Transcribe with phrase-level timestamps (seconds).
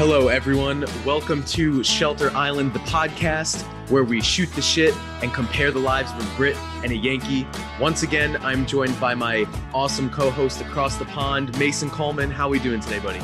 [0.00, 0.86] Hello, everyone.
[1.04, 6.10] Welcome to Shelter Island, the podcast where we shoot the shit and compare the lives
[6.12, 7.46] of a Brit and a Yankee.
[7.78, 9.44] Once again, I'm joined by my
[9.74, 12.30] awesome co-host across the pond, Mason Coleman.
[12.30, 13.20] How are we doing today, buddy?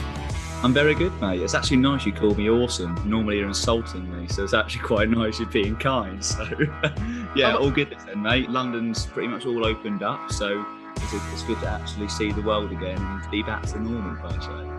[0.62, 1.40] I'm very good, mate.
[1.40, 2.94] It's actually nice you call me awesome.
[3.08, 6.22] Normally you're insulting me, so it's actually quite nice you're being kind.
[6.22, 6.44] So,
[7.34, 7.62] yeah, Oh.
[7.62, 8.50] all good then, mate.
[8.50, 10.62] London's pretty much all opened up, so
[10.96, 14.38] it's, it's good to actually see the world again and be back to normal, per
[14.42, 14.75] se.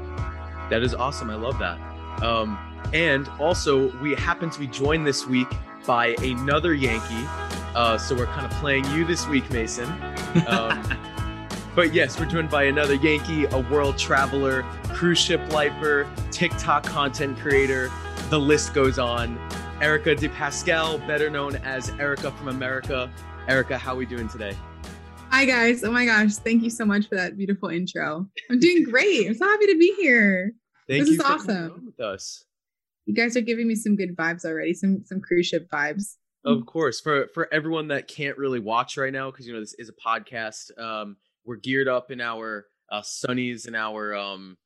[0.70, 1.30] That is awesome.
[1.30, 1.80] I love that.
[2.23, 2.57] Um,
[2.94, 5.48] and also, we happen to be joined this week
[5.85, 7.25] by another Yankee.
[7.75, 9.89] Uh, so we're kind of playing you this week, Mason.
[10.48, 10.84] Um,
[11.75, 17.38] but yes, we're joined by another Yankee, a world traveler, cruise ship lifer, TikTok content
[17.38, 17.91] creator.
[18.30, 19.39] The list goes on.
[19.80, 23.11] Erica DePasquale, better known as Erica from America.
[23.47, 24.55] Erica, how are we doing today?
[25.30, 25.84] Hi guys.
[25.84, 26.36] Oh my gosh.
[26.36, 28.27] Thank you so much for that beautiful intro.
[28.49, 29.27] I'm doing great.
[29.27, 30.53] I'm so happy to be here.
[30.88, 31.86] Thank This you is awesome.
[31.86, 32.44] with us.
[33.06, 34.73] You guys are giving me some good vibes already.
[34.73, 36.16] Some some cruise ship vibes.
[36.44, 39.75] Of course, for for everyone that can't really watch right now, because you know this
[39.78, 40.78] is a podcast.
[40.80, 44.58] Um, we're geared up in our uh, sunnies and our um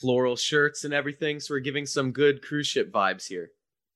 [0.00, 3.48] floral shirts and everything, so we're giving some good cruise ship vibes here.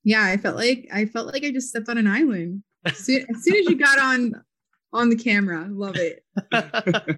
[0.03, 2.63] Yeah, I felt like I felt like I just stepped on an island.
[2.85, 4.33] As soon as, soon as you got on
[4.93, 6.23] on the camera, love it.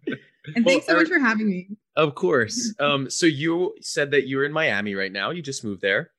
[0.55, 1.67] And Well, thanks so much for having me.
[1.95, 2.73] of course.
[2.79, 5.29] Um, so you said that you're in Miami right now.
[5.31, 6.11] You just moved there.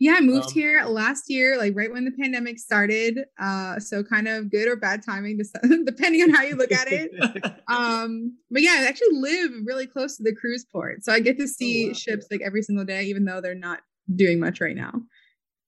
[0.00, 3.20] Yeah, I moved Um, here last year, like right when the pandemic started.
[3.40, 5.40] Uh, so kind of good or bad timing,
[5.86, 7.10] depending on how you look at it.
[7.68, 11.36] um but yeah i actually live really close to the cruise port so i get
[11.38, 11.92] to see wow.
[11.92, 13.80] ships like every single day even though they're not
[14.16, 14.92] doing much right now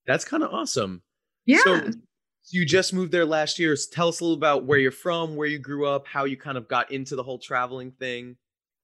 [0.07, 1.03] That's kind of awesome.
[1.45, 1.91] yeah So
[2.53, 3.75] you just moved there last year.
[3.75, 6.37] So tell us a little about where you're from, where you grew up, how you
[6.37, 8.35] kind of got into the whole traveling thing.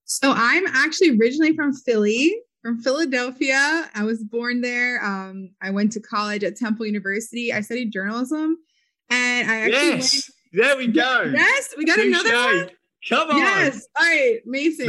[0.04, 3.88] so i'm actually originally from philly from philadelphia.
[3.94, 5.04] I was born there.
[5.04, 7.52] Um i went to college at temple university.
[7.52, 8.56] I studied journalism
[9.10, 11.30] and i actually yes, there we go.
[11.32, 12.70] yes we got another one?
[13.08, 13.36] Come on.
[13.36, 13.86] yes.
[13.98, 14.40] All right.
[14.44, 14.88] Mason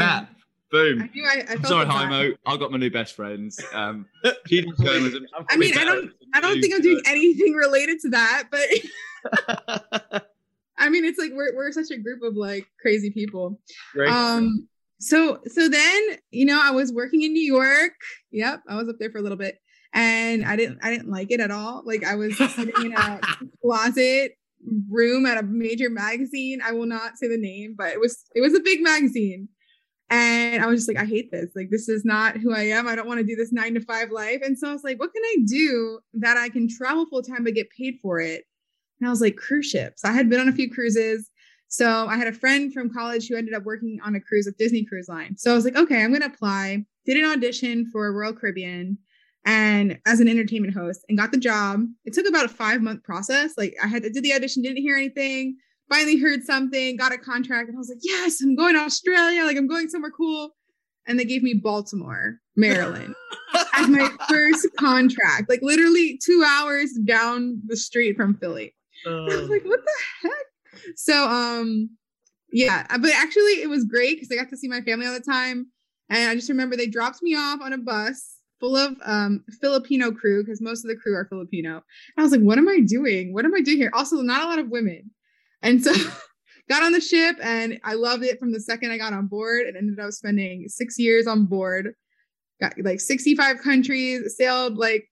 [0.70, 0.82] Snap.
[0.82, 1.10] I Boom.
[1.14, 2.10] knew I, I I'm felt sorry, the vibe.
[2.10, 2.36] Homo.
[2.46, 3.60] I got my new best friends.
[3.74, 4.06] Um,
[4.48, 5.26] she did journalism.
[5.50, 10.24] I mean, I don't, I don't think I'm doing anything related to that, but
[10.78, 13.60] I mean, it's like we're we're such a group of like crazy people.
[13.96, 14.10] Right.
[14.10, 14.68] Um
[15.00, 17.94] so so then, you know, I was working in New York.
[18.32, 19.60] Yep, I was up there for a little bit
[19.94, 21.84] and I didn't I didn't like it at all.
[21.86, 23.20] Like I was sitting in a
[23.62, 24.38] closet
[24.90, 26.62] room at a major magazine.
[26.64, 29.50] I will not say the name, but it was it was a big magazine.
[30.10, 31.52] And I was just like, I hate this.
[31.56, 32.88] Like, this is not who I am.
[32.88, 34.42] I don't want to do this nine to five life.
[34.44, 37.44] And so I was like, what can I do that I can travel full time
[37.44, 38.46] but get paid for it?
[39.00, 40.04] And I was like, cruise ships.
[40.04, 41.30] I had been on a few cruises.
[41.68, 44.58] So I had a friend from college who ended up working on a cruise with
[44.58, 45.38] Disney Cruise Line.
[45.38, 46.84] So I was like, okay, I'm going to apply.
[47.06, 48.98] Did an audition for Royal Caribbean
[49.46, 51.82] and as an entertainment host and got the job.
[52.06, 53.54] It took about a five month process.
[53.58, 55.58] Like I had to do the audition, didn't hear anything.
[55.90, 59.44] Finally heard something, got a contract, and I was like, yes, I'm going to Australia.
[59.44, 60.56] Like I'm going somewhere cool.
[61.08, 63.16] And they gave me Baltimore, Maryland
[63.74, 68.76] as my first contract, like literally two hours down the street from Philly.
[69.08, 70.92] I was Uh, like, what the heck?
[70.96, 71.90] So, um,
[72.52, 75.14] yeah, uh, but actually, it was great because I got to see my family all
[75.14, 75.68] the time.
[76.10, 80.12] And I just remember they dropped me off on a bus full of um, Filipino
[80.12, 81.76] crew because most of the crew are Filipino.
[81.78, 81.84] And
[82.18, 83.34] I was like, what am I doing?
[83.34, 83.92] What am I doing here?
[83.94, 85.10] Also, not a lot of women.
[85.62, 85.94] And so
[86.70, 89.68] got on the ship and I loved it from the second I got on board
[89.68, 91.94] and ended up spending six years on board.
[92.62, 95.10] Got like 65 countries, sailed like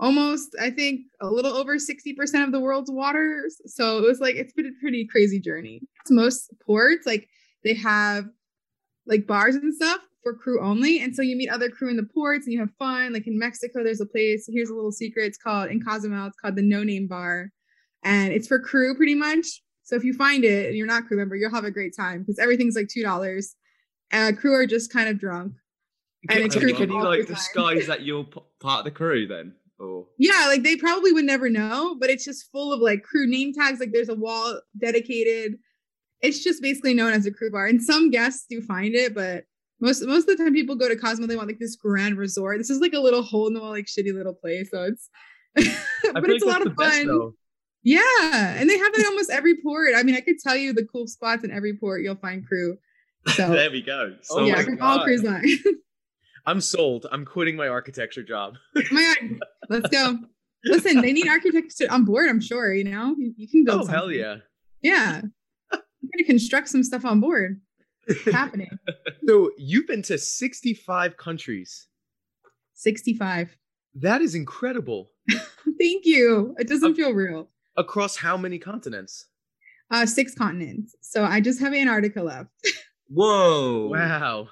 [0.00, 3.60] almost, I think, a little over 60% of the world's waters.
[3.66, 5.82] So it was like, it's been a pretty crazy journey.
[6.08, 7.28] Most ports, like,
[7.64, 8.26] they have
[9.06, 11.00] like bars and stuff for crew only.
[11.00, 13.12] And so you meet other crew in the ports and you have fun.
[13.12, 15.26] Like in Mexico, there's a place, here's a little secret.
[15.26, 17.50] It's called in Cozumel, it's called the No Name Bar.
[18.04, 19.62] And it's for crew pretty much.
[19.88, 22.20] So if you find it and you're not crew member, you'll have a great time
[22.20, 23.54] because everything's like $2.
[24.12, 25.54] Uh, crew are just kind of drunk.
[26.28, 28.26] And it's crew can you like disguise that you're
[28.60, 29.54] part of the crew then?
[29.78, 33.26] Or Yeah, like they probably would never know, but it's just full of like crew
[33.26, 33.80] name tags.
[33.80, 35.54] Like there's a wall dedicated.
[36.20, 37.64] It's just basically known as a crew bar.
[37.64, 39.44] And some guests do find it, but
[39.80, 42.58] most most of the time people go to Cozumel, they want like this grand resort.
[42.58, 44.68] This is like a little hole in the wall, like shitty little place.
[44.70, 45.08] So it's
[45.54, 47.06] but it's a lot of best, fun.
[47.06, 47.34] though.
[47.82, 48.54] Yeah.
[48.56, 49.92] And they have it almost every port.
[49.96, 52.78] I mean, I could tell you the cool spots in every port you'll find crew.
[53.28, 54.16] So there we go.
[54.30, 55.04] Oh yeah, my from all God.
[55.04, 55.58] cruise lines.
[56.46, 57.06] I'm sold.
[57.12, 58.54] I'm quitting my architecture job.
[58.76, 59.38] oh my god,
[59.68, 60.18] let's go.
[60.64, 62.28] Listen, they need architects on board.
[62.28, 62.72] I'm sure.
[62.72, 63.82] You know, you, you can build.
[63.82, 64.36] Oh hell yeah!
[64.82, 65.20] Yeah,
[65.72, 65.80] you're
[66.16, 67.60] gonna construct some stuff on board.
[68.06, 68.70] It's happening.
[69.26, 71.86] So you've been to 65 countries.
[72.72, 73.56] 65.
[73.96, 75.10] That is incredible.
[75.28, 76.54] Thank you.
[76.58, 77.50] It doesn't feel real.
[77.78, 79.26] Across how many continents?
[79.90, 80.94] Uh, six continents.
[81.00, 82.50] So I just have Antarctica left,
[83.08, 83.88] Whoa!
[83.90, 84.48] Wow.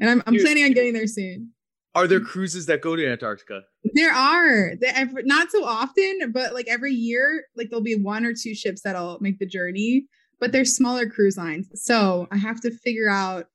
[0.00, 0.42] and I'm I'm Dude.
[0.42, 1.52] planning on getting there soon.
[1.94, 3.62] Are there cruises that go to Antarctica?
[3.94, 8.24] There are There ev- not so often, but like every year, like there'll be one
[8.26, 10.06] or two ships that'll make the journey,
[10.40, 11.68] but they're smaller cruise lines.
[11.74, 13.46] So I have to figure out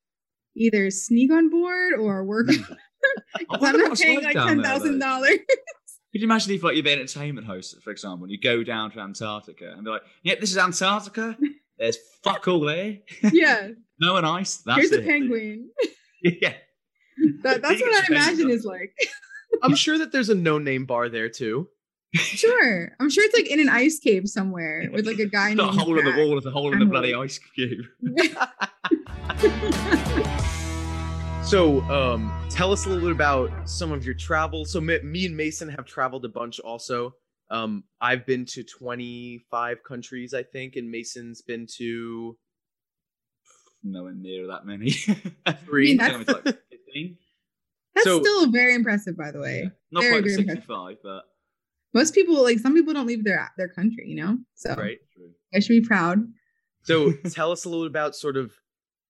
[0.56, 2.48] either sneak on board or work.
[3.38, 5.06] I 'cause wonder I'm not paying like like down ten there, thousand though.
[5.06, 5.38] dollars.
[6.12, 8.90] Could you imagine if, like, you're the entertainment host, for example, and you go down
[8.90, 11.36] to Antarctica and be like, "Yep, this is Antarctica.
[11.78, 12.98] There's fuck all there.
[13.32, 14.58] yeah, no one ice.
[14.58, 15.70] That's here's a penguin.
[16.22, 16.52] yeah.
[17.42, 18.94] That, that's what I imagine is like.
[19.62, 21.68] I'm sure that there's a no-name bar there too.
[22.14, 25.72] Sure, I'm sure it's like in an ice cave somewhere with like a guy Got
[25.72, 26.30] a named hole in the wall.
[26.30, 27.86] There's a hole in the bloody ice cube.
[31.44, 34.64] So, um, tell us a little bit about some of your travel.
[34.64, 37.14] So, me, me and Mason have traveled a bunch also.
[37.50, 42.38] Um, I've been to 25 countries, I think, and Mason's been to
[43.84, 44.90] Nowhere near that many.
[45.66, 45.96] three.
[45.96, 46.44] that's- like
[47.94, 49.70] That's So- still very impressive, by the way.
[49.90, 51.22] Not Very, quite very 65, but
[51.92, 54.04] Most people, like some people, don't leave their their country.
[54.06, 54.98] You know, so right.
[55.54, 56.20] I should be proud.
[56.84, 58.52] So, tell us a little about sort of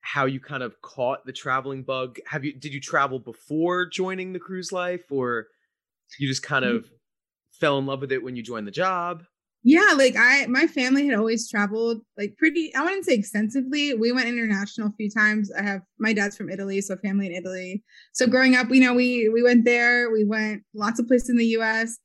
[0.03, 2.19] how you kind of caught the traveling bug.
[2.27, 5.47] Have you did you travel before joining the cruise life, or
[6.19, 6.77] you just kind mm.
[6.77, 6.91] of
[7.53, 9.25] fell in love with it when you joined the job?
[9.65, 12.75] Yeah, like I, my family had always traveled like pretty.
[12.75, 13.95] I wouldn't say extensively.
[13.95, 15.53] We went international a few times.
[15.53, 17.85] I have my dad's from Italy, so family in Italy.
[18.13, 18.31] So mm.
[18.31, 20.11] growing up, you know, we we went there.
[20.11, 21.97] We went lots of places in the U.S.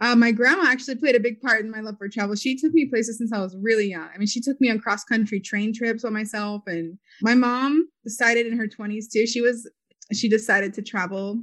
[0.00, 2.34] Uh, my grandma actually played a big part in my love for travel.
[2.36, 4.08] She took me places since I was really young.
[4.14, 7.88] I mean, she took me on cross country train trips by myself, and my mom
[8.04, 9.26] decided in her twenties too.
[9.26, 9.70] She was
[10.12, 11.40] she decided to travel,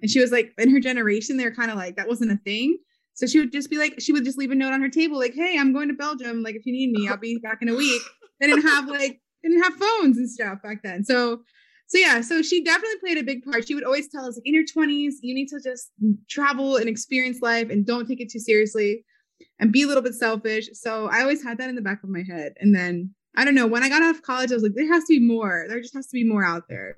[0.00, 2.78] and she was like in her generation, they're kind of like that wasn't a thing.
[3.14, 5.18] So she would just be like, she would just leave a note on her table,
[5.18, 6.42] like, "Hey, I'm going to Belgium.
[6.42, 8.02] Like, if you need me, I'll be back in a week."
[8.40, 11.04] They didn't have like didn't have phones and stuff back then.
[11.04, 11.42] So,
[11.92, 13.68] so yeah, so she definitely played a big part.
[13.68, 15.90] She would always tell us, in your 20s, you need to just
[16.26, 19.04] travel and experience life and don't take it too seriously
[19.60, 20.70] and be a little bit selfish.
[20.72, 22.54] So I always had that in the back of my head.
[22.58, 24.90] And then I don't know, when I got out of college, I was like, there
[24.90, 25.66] has to be more.
[25.68, 26.96] There just has to be more out there.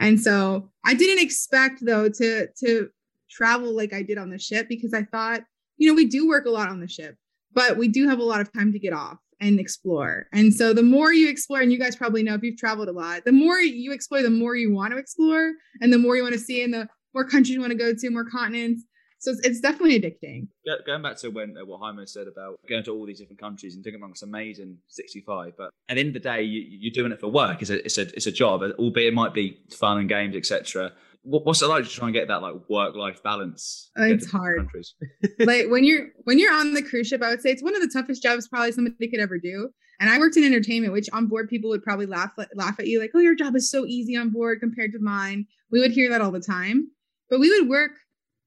[0.00, 2.88] And so I didn't expect though to to
[3.30, 5.42] travel like I did on the ship because I thought,
[5.76, 7.14] you know, we do work a lot on the ship,
[7.52, 10.26] but we do have a lot of time to get off and explore.
[10.32, 12.92] And so the more you explore, and you guys probably know if you've traveled a
[12.92, 16.22] lot, the more you explore, the more you want to explore, and the more you
[16.22, 18.82] want to see, and the more countries you want to go to, more continents.
[19.18, 20.48] So it's, it's definitely addicting.
[20.66, 23.40] Go- Going back to when uh, what Jaime said about going to all these different
[23.40, 26.92] countries and doing amongst amazing 65, but at the end of the day, you, you're
[26.92, 27.62] doing it for work.
[27.62, 30.92] It's a it's a it's a job, albeit it might be fun and games, etc.
[31.26, 33.90] What, what's it like to try and get that like work life balance?
[33.98, 34.58] Uh, it's hard.
[34.58, 34.94] Countries?
[35.40, 37.82] like when you're when you're on the cruise ship, I would say it's one of
[37.82, 39.70] the toughest jobs probably somebody could ever do.
[39.98, 43.00] And I worked in entertainment, which on board people would probably laugh laugh at you,
[43.00, 46.08] like, "Oh, your job is so easy on board compared to mine." We would hear
[46.10, 46.90] that all the time,
[47.28, 47.92] but we would work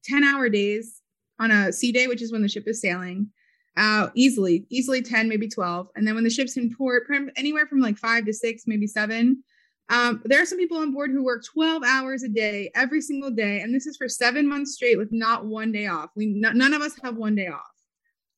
[0.04, 1.02] ten hour days
[1.40, 3.30] on a sea day, which is when the ship is sailing,
[3.78, 7.04] uh, easily, easily ten, maybe twelve, and then when the ship's in port,
[7.36, 9.44] anywhere from like five to six, maybe seven.
[9.90, 13.32] Um, there are some people on board who work 12 hours a day every single
[13.32, 16.12] day, and this is for seven months straight with not one day off.
[16.16, 17.62] We n- none of us have one day off,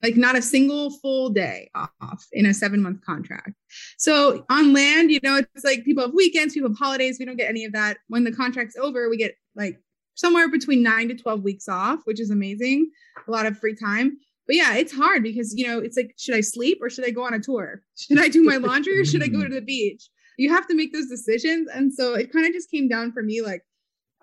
[0.02, 3.52] like not a single full day off in a seven month contract.
[3.98, 7.18] So on land, you know, it's like people have weekends, people have holidays.
[7.20, 7.98] We don't get any of that.
[8.08, 9.78] When the contract's over, we get like
[10.16, 12.90] somewhere between nine to 12 weeks off, which is amazing.
[13.28, 14.18] A lot of free time.
[14.48, 17.12] But yeah, it's hard because, you know, it's like, should I sleep or should I
[17.12, 17.84] go on a tour?
[17.98, 20.10] Should I do my laundry or should I go to the beach?
[20.42, 21.70] You have to make those decisions.
[21.74, 23.62] And so it kind of just came down for me like,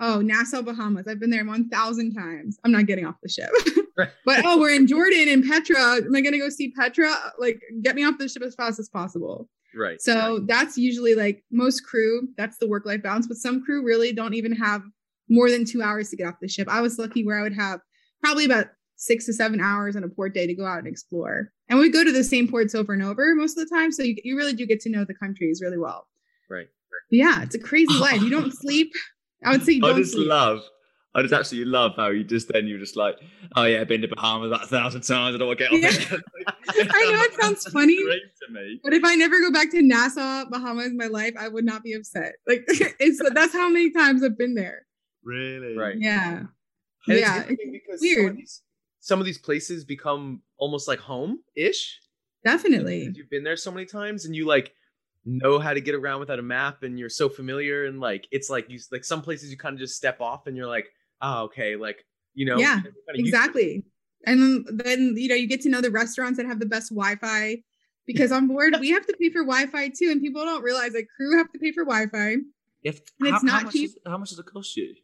[0.00, 1.06] oh, Nassau, Bahamas.
[1.06, 2.58] I've been there 1,000 times.
[2.64, 3.50] I'm not getting off the ship.
[3.98, 4.10] Right.
[4.24, 5.96] but oh, we're in Jordan and Petra.
[5.96, 7.12] Am I going to go see Petra?
[7.36, 9.48] Like, get me off the ship as fast as possible.
[9.74, 10.00] Right.
[10.00, 13.26] So that's usually like most crew, that's the work life balance.
[13.26, 14.82] But some crew really don't even have
[15.28, 16.68] more than two hours to get off the ship.
[16.70, 17.80] I was lucky where I would have
[18.22, 21.52] probably about six to seven hours on a port day to go out and explore.
[21.68, 23.92] And we go to the same ports over and over most of the time.
[23.92, 26.06] So you, you really do get to know the countries really well.
[26.48, 26.68] Right.
[27.10, 28.22] Yeah, it's a crazy life.
[28.22, 28.90] You don't sleep.
[29.44, 30.28] I would say you I don't just sleep.
[30.28, 30.60] love.
[31.14, 33.16] I just absolutely love how you just then you're just like,
[33.56, 35.34] oh yeah, I've been to Bahamas about a thousand times.
[35.34, 35.88] I don't want to get on Yeah.
[35.90, 36.22] it.
[36.90, 38.02] I know it sounds funny.
[38.04, 38.80] Great to me.
[38.84, 41.82] But if I never go back to Nassau, Bahamas in my life, I would not
[41.82, 42.34] be upset.
[42.46, 44.86] Like it's that's how many times I've been there.
[45.24, 45.76] Really?
[45.76, 45.96] Right.
[45.98, 46.44] Yeah.
[47.08, 47.40] And yeah.
[47.40, 48.26] it's interesting because weird.
[48.28, 48.62] Some these,
[49.08, 51.98] some of these places become almost like home ish.
[52.44, 53.10] Definitely.
[53.14, 54.74] You've been there so many times and you like
[55.24, 58.50] know how to get around without a map and you're so familiar and like it's
[58.50, 60.88] like you like some places you kind of just step off and you're like,
[61.22, 62.58] oh, okay, like You know?
[62.58, 63.20] Yeah, Kinda used to it.
[63.20, 63.84] exactly.
[64.26, 66.90] And then, then you know you get to know the restaurants that have the best
[66.90, 67.62] Wi-Fi
[68.06, 71.06] because on board we have to pay for Wi-Fi too, and people don't realize that
[71.16, 72.36] crew have to pay for Wi-Fi.
[72.82, 73.90] If, And it's how, not how much cheap.
[73.94, 74.94] Does, how much does it cost you?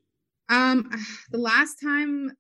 [0.50, 0.90] Um,
[1.30, 2.32] the last time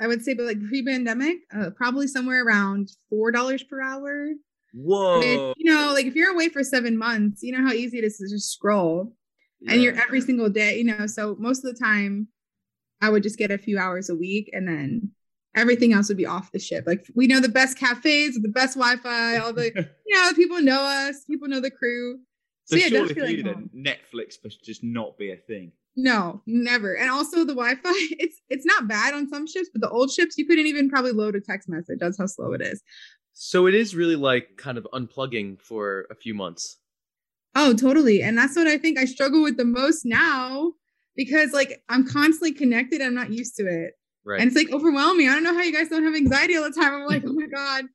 [0.00, 4.28] I would say, but like pre-pandemic, uh, probably somewhere around four dollars per hour.
[4.72, 5.18] Whoa.
[5.18, 8.04] Which, you know, like if you're away for seven months, you know how easy it
[8.04, 9.14] is to just scroll,
[9.68, 10.78] and you're every single day.
[10.78, 12.28] You know, so most of the time,
[13.00, 15.10] I would just get a few hours a week, and then
[15.54, 16.84] everything else would be off the ship.
[16.86, 19.72] Like we know the best cafes, the best Wi-Fi, all the
[20.06, 22.20] you know people know us, people know the crew.
[22.64, 23.70] So, So, yeah, it surely for like you.
[23.74, 25.72] Netflix must just not be a thing.
[25.96, 26.96] No, never.
[26.96, 27.80] And also the Wi-Fi,
[28.18, 31.12] it's it's not bad on some ships, but the old ships you couldn't even probably
[31.12, 31.98] load a text message.
[32.00, 32.82] That's how slow it is.
[33.32, 36.78] So it is really like kind of unplugging for a few months.
[37.54, 38.22] Oh, totally.
[38.22, 40.72] And that's what I think I struggle with the most now
[41.16, 43.02] because like I'm constantly connected.
[43.02, 43.94] I'm not used to it.
[44.24, 44.40] Right.
[44.40, 45.28] And it's like overwhelming.
[45.28, 46.94] I don't know how you guys don't have anxiety all the time.
[46.94, 47.86] I'm like, oh my God,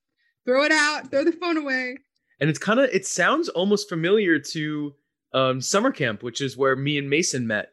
[0.46, 1.96] throw it out, throw the phone away.
[2.42, 4.94] and it's kind of it sounds almost familiar to
[5.34, 7.70] um summer camp which is where me and mason met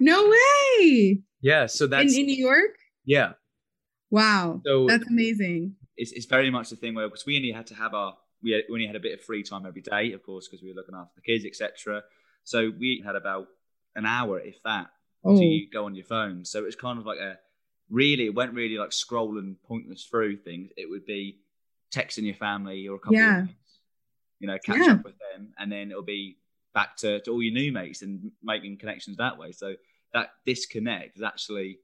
[0.00, 1.20] No way.
[1.40, 2.76] yeah so In, that's in New York?
[3.04, 3.32] yeah
[4.10, 4.60] Wow.
[4.64, 5.74] so That's amazing.
[5.96, 8.52] It's, it's very much the thing where because we only had to have our we,
[8.52, 10.68] had, we only had a bit of free time every day, of course, because we
[10.68, 12.02] were looking after the kids, etc.
[12.44, 13.46] So we had about
[13.96, 14.88] an hour, if that,
[15.24, 16.44] Oh, to go on your phone.
[16.44, 17.38] So it was kind of like a
[17.90, 20.70] really it went really like scrolling pointless through things.
[20.76, 21.40] It would be
[21.92, 23.38] texting your family or a couple Yeah.
[23.40, 23.78] of mates,
[24.40, 24.92] you know, catch Yeah.
[24.94, 26.36] up with them, and then it'll be
[26.74, 29.52] back to, to all your new mates and making connections that way.
[29.52, 29.74] So
[30.12, 31.78] that disconnect is actually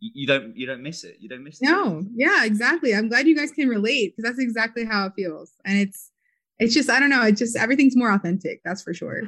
[0.00, 1.16] you, you don't you don't miss it.
[1.20, 1.64] You don't miss it.
[1.64, 2.94] No, yeah, exactly.
[2.94, 5.52] I'm glad you guys can relate because that's exactly how it feels.
[5.64, 6.10] And it's
[6.58, 9.22] it's just I don't know, it just everything's more authentic, that's for sure.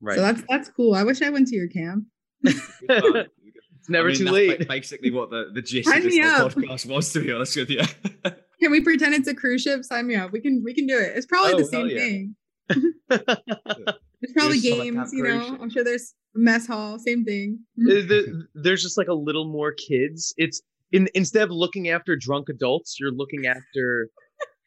[0.00, 0.94] right So that's that's cool.
[0.94, 2.04] I wish I went to your camp.
[2.44, 6.14] it's never I mean, too that's late Basically, what the, the gist Sign of this
[6.14, 6.52] me whole up.
[6.52, 7.82] podcast was, to be honest with you.
[8.60, 9.82] Can we pretend it's a cruise ship?
[9.84, 10.30] Sign me up.
[10.32, 11.16] We can we can do it.
[11.16, 11.98] It's probably Oh, the same yeah.
[11.98, 12.36] thing.
[13.08, 15.58] There's probably There's games, you know.
[15.60, 17.58] I'm sure there's mess hall, same thing.
[17.76, 20.62] There- there- there's just like a little more kids it's
[20.92, 24.08] in instead of looking after drunk adults you're looking after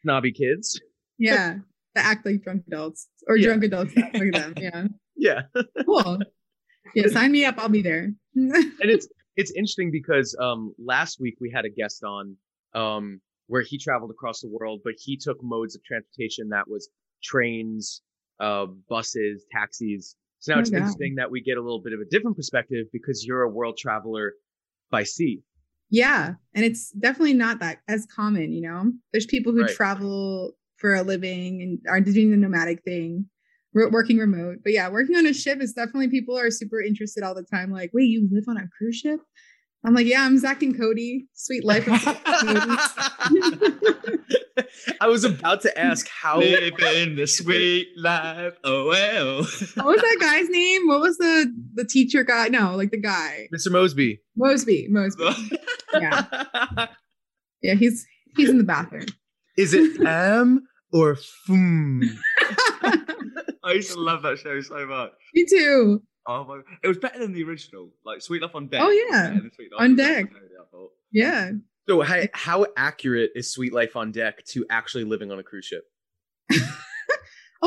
[0.01, 0.79] snobby kids
[1.17, 1.57] Yeah.
[1.95, 3.07] That act like drunk adults.
[3.27, 3.45] Or Yeah.
[3.47, 4.53] drunk adults that act like them.
[5.15, 5.43] Yeah.
[5.55, 6.19] yeah Cool.
[6.93, 7.55] Yeah, sign me up.
[7.57, 8.11] I'll be there.
[8.35, 9.07] and it's
[9.37, 12.35] it's interesting because um last week we had a guest on
[12.73, 16.89] um where he traveled across the world but he took modes of transportation that was
[17.23, 18.01] trains
[18.39, 20.77] uh buses taxis so now Oh, it's God.
[20.77, 23.77] interesting that we get a little bit of a different perspective because you're a world
[23.77, 24.33] traveler
[24.91, 25.41] by sea
[25.89, 28.91] Yeah, and it's definitely not that as common, you know.
[29.11, 29.75] There's people who Right.
[29.75, 33.29] travel for a living and are doing the nomadic thing,
[33.73, 34.57] working remote.
[34.63, 37.71] But yeah, working on a ship is definitely people are super interested all the time.
[37.71, 39.21] Like, wait, you live on a cruise ship?
[39.85, 41.27] I'm like, yeah, I'm Zack and Cody.
[41.33, 41.87] Sweet life.
[41.87, 44.17] Of Zack and Cody.
[45.01, 48.53] I was about to ask how Living the sweet life.
[48.63, 49.37] Oh well.
[49.37, 50.87] what was that guy's name?
[50.87, 52.47] What was the the teacher guy?
[52.47, 53.67] No, like the guy Mr.
[53.67, 54.19] Moseby.
[54.39, 54.89] Moseby.
[54.89, 55.57] Moseby.
[55.93, 56.87] Yeah,
[57.61, 57.75] yeah.
[57.75, 59.05] He's he's in the bathroom.
[59.57, 62.01] Is it M or Fum?
[63.63, 65.11] I used to love that show so much.
[65.33, 66.01] Me too.
[66.27, 66.61] Oh my!
[66.83, 67.89] It was better than the original.
[68.05, 68.81] Like Suite Life on Deck.
[68.83, 69.29] Oh, yeah.
[69.29, 70.41] better than Suite Life On Deck, Deck.
[71.11, 71.51] Yeah.
[71.87, 75.65] So how, how accurate is Suite Life on Deck to actually living on a cruise
[75.65, 75.83] ship?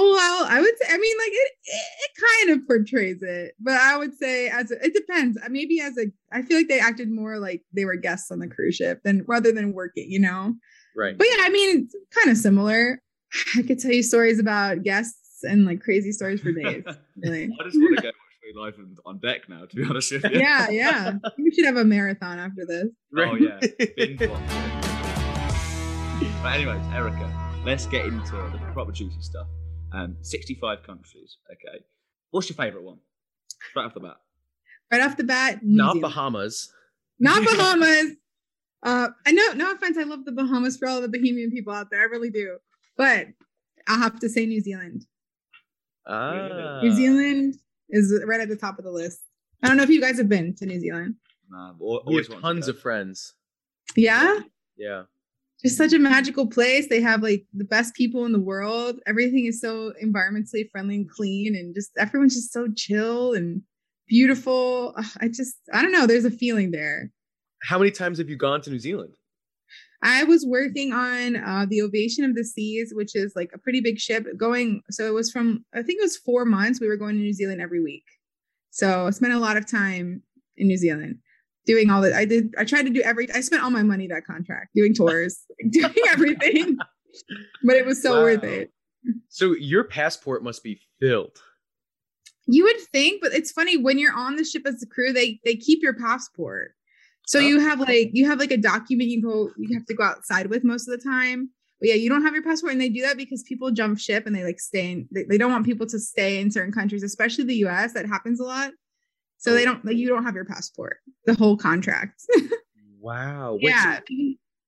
[0.00, 0.86] Oh well, I would say.
[0.88, 2.10] I mean, like it, it, it
[2.46, 5.36] kind of portrays it, but I would say as a, it depends.
[5.38, 8.38] Uh, Maybe as a, I feel like they acted more like they were guests on
[8.38, 10.54] the cruise ship than rather than working, you know.
[10.94, 11.18] Right.
[11.18, 13.02] But yeah, I mean, it's kind of similar.
[13.56, 16.84] I could tell you stories about guests and like crazy stories for days.
[17.20, 17.50] Really.
[17.60, 18.10] I just want to go
[18.56, 19.64] watch Suite Life on- on Deck now.
[19.66, 20.40] To be honest with you.
[20.40, 21.12] Yeah, yeah.
[21.38, 22.88] We should have a marathon after this.
[23.16, 23.58] Oh yeah.
[26.42, 29.46] But anyways, Erica, let's get into the proper juicy stuff.
[29.92, 31.36] Um, 65 countries.
[31.50, 31.84] Okay.
[32.30, 32.98] What's your favourite one?
[33.74, 34.16] Right off the bat.
[34.92, 36.02] Right off the bat, New Not Zealand.
[36.02, 36.72] Bahamas.
[37.18, 38.12] not Bahamas.
[38.84, 41.90] Uh, I know, no offense, I love the Bahamas for all the Bahamian people out
[41.90, 42.00] there.
[42.00, 42.58] I really do.
[42.96, 43.28] But
[43.88, 45.06] I'll have to say New Zealand.
[46.06, 46.80] Ah.
[46.82, 47.56] New Zealand
[47.90, 49.20] is right at the top of the list.
[49.62, 51.16] I don't know if you guys have been to New Zealand.
[51.50, 53.34] Nah, We have always wanted to tons of friends.
[53.96, 54.40] Yeah,
[54.76, 55.04] Yeah.
[55.64, 56.88] just such a magical place.
[56.88, 59.00] They have like the best people in the world.
[59.06, 63.62] Everything is so environmentally friendly and clean, and just everyone's just so chill and
[64.08, 64.94] beautiful.
[65.20, 66.06] I just, I don't know.
[66.06, 67.10] There's a feeling there.
[67.62, 69.14] How many times have you gone to New Zealand?
[70.02, 73.80] I was working on uh, the Ovation of the Seas, which is like a pretty
[73.80, 74.82] big ship going.
[74.90, 76.80] So it was from, I think it was four months.
[76.80, 78.04] We were going to New Zealand every week.
[78.70, 80.22] So I spent a lot of time
[80.56, 81.18] in New Zealand.
[81.66, 82.12] doing all that.
[82.12, 82.54] I did.
[82.58, 83.30] I tried to do every.
[83.32, 85.40] I spent all my money that contract doing tours,
[85.70, 86.78] doing everything,
[87.64, 88.22] but it was so Wow.
[88.22, 88.70] worth it.
[89.28, 91.42] So your passport must be filled.
[92.46, 95.40] You would think, but it's funny when you're on the ship as a crew, they
[95.44, 96.72] they keep your passport.
[97.28, 97.42] So Oh.
[97.42, 100.46] you have like you have like a document you go you have to go outside
[100.46, 101.50] with most of the time.
[101.78, 104.26] But yeah, you don't have your passport, and they do that because people jump ship
[104.26, 105.08] and they like stay in.
[105.12, 107.92] They, they don't want people to stay in certain countries, especially the U.S.
[107.92, 108.72] That happens a lot.
[109.36, 109.66] So they oh.
[109.66, 112.22] don't like you don't have your passport the whole contract.
[113.00, 113.58] Wow.
[113.62, 114.00] Wait, yeah,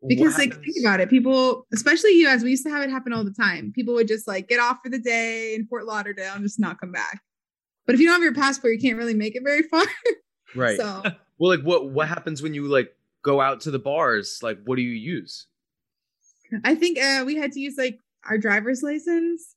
[0.06, 2.44] because like think about it, people, especially you U.S.
[2.44, 3.72] We used to have it happen all the time.
[3.74, 6.80] People would just like get off for the day in Fort Lauderdale and just not
[6.80, 7.20] come back.
[7.86, 9.84] But if you don't have your passport, you can't really make it very far.
[10.56, 10.76] Right.
[10.76, 11.04] So
[11.40, 12.94] well, like what what happens when you like
[13.24, 14.38] go out to the bars?
[14.42, 15.46] Like, what do you use?
[16.64, 19.56] I think uh, we had to use like our driver's license.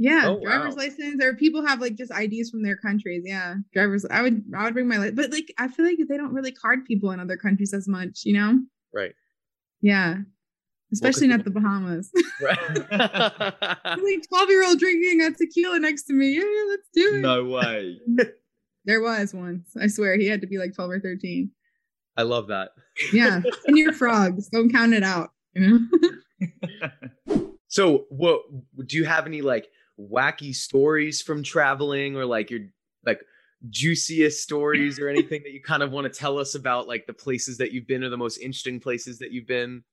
[0.00, 0.82] Yeah, Oh, driver's wow.
[0.84, 3.24] license, or people have like just IDs from their countries.
[3.26, 4.04] Yeah, drivers.
[4.08, 6.52] I would, I would bring my, li- but like, I feel like they don't really
[6.52, 8.60] card people in other countries as much, you know?
[8.94, 9.12] Right.
[9.80, 10.18] Yeah,
[10.92, 12.12] especially people- not the Bahamas.
[12.40, 14.00] Right.
[14.00, 16.28] like twelve year old drinking a tequila next to me.
[16.36, 17.20] Yeah, yeah, let's do it.
[17.20, 17.98] No way.
[18.88, 19.76] There was once.
[19.80, 21.50] I swear he had to be like twelve or thirteen.
[22.16, 22.70] I love that.
[23.12, 24.48] Yeah, and your frogs.
[24.48, 25.30] Don't count it out.
[25.54, 25.86] You
[27.28, 27.52] know.
[27.68, 28.40] So, what
[28.86, 29.68] do you have any like
[30.00, 32.60] wacky stories from traveling, or like your
[33.04, 33.20] like
[33.68, 37.12] juiciest stories, or anything that you kind of want to tell us about, like the
[37.12, 39.84] places that you've been, or the most interesting places that you've been?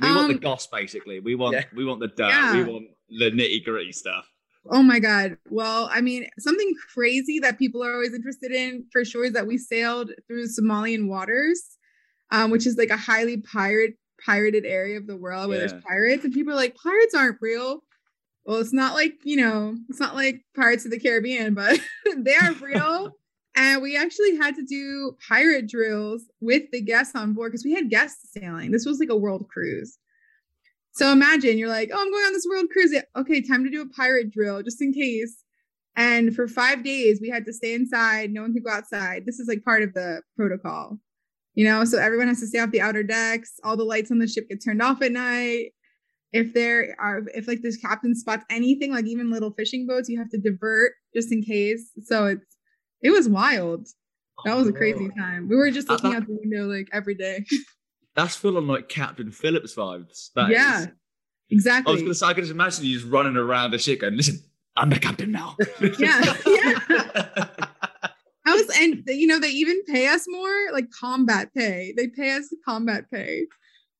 [0.00, 1.20] We want the Um, goss, basically.
[1.20, 1.64] We want Yeah.
[1.74, 2.28] we want the dirt.
[2.30, 2.56] Yeah.
[2.56, 4.26] We want the nitty gritty stuff.
[4.68, 5.36] Oh my God.
[5.48, 9.46] Well, I mean, something crazy that people are always interested in for sure is that
[9.46, 11.62] we sailed through Somalian waters,
[12.30, 15.66] um, which is like a highly pirate pirated area of the world where Yeah.
[15.68, 17.82] there's pirates, and people are like, pirates aren't real.
[18.44, 21.78] Well, it's not like, you know, it's not like Pirates of the Caribbean, but
[22.18, 23.12] they are real.
[23.56, 27.72] And we actually had to do pirate drills with the guests on board because we
[27.74, 28.70] had guests sailing.
[28.72, 29.98] This was like a world cruise.
[31.00, 32.94] So imagine you're like, oh, I'm going on this world cruise.
[33.16, 35.42] Okay, time to do a pirate drill just in case.
[35.96, 38.32] And for five days, we had to stay inside.
[38.32, 39.24] No one could go outside.
[39.24, 40.98] This is like part of the protocol,
[41.54, 41.86] you know?
[41.86, 43.54] So everyone has to stay off the outer decks.
[43.64, 45.70] All the lights on the ship get turned off at night.
[46.34, 50.18] If there are, if like this captain spots anything, like even little fishing boats, you
[50.18, 51.92] have to divert just in case.
[52.02, 52.58] So it's,
[53.02, 53.88] it was wild.
[54.44, 55.18] That was a crazy oh.
[55.18, 55.48] time.
[55.48, 57.46] We were just looking out the window like every day.
[58.20, 60.30] That's full on like Captain Phillips vibes.
[60.34, 60.88] That yeah, is-
[61.48, 61.90] exactly.
[61.90, 64.16] I was gonna say I can just imagine you just running around the ship going,
[64.16, 64.40] listen,
[64.76, 65.56] I'm the captain now.
[65.98, 66.78] Yeah, yeah.
[68.46, 71.94] I was, and you know, they even pay us more like combat pay.
[71.96, 73.46] They pay us combat pay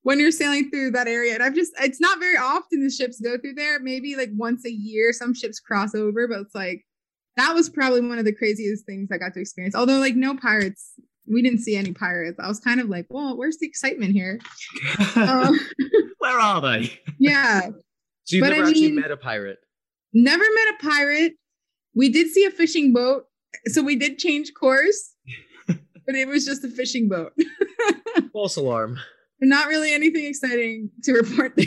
[0.02, 1.35] when you're sailing through that area.
[1.35, 3.80] And I've just, it's not very often the ships go through there.
[3.80, 6.85] Maybe like once a year, some ships cross over, but it's like,
[7.37, 9.74] that was probably one of the craziest things I got to experience.
[9.74, 10.92] Although, like, no pirates,
[11.33, 12.38] we didn't see any pirates.
[12.43, 14.38] I was kind of like, well, where's the excitement here?
[15.16, 15.59] Um,
[16.19, 16.93] Where are they?
[17.19, 17.71] yeah.
[18.25, 19.59] So you've But I never actually mean- met a pirate.
[20.12, 21.33] Never met a pirate.
[21.95, 23.25] We did see a fishing boat.
[23.66, 25.14] So we did change course,
[25.66, 27.33] but it was just a fishing boat.
[28.33, 28.99] False alarm.
[29.40, 31.66] Not really anything exciting to report there.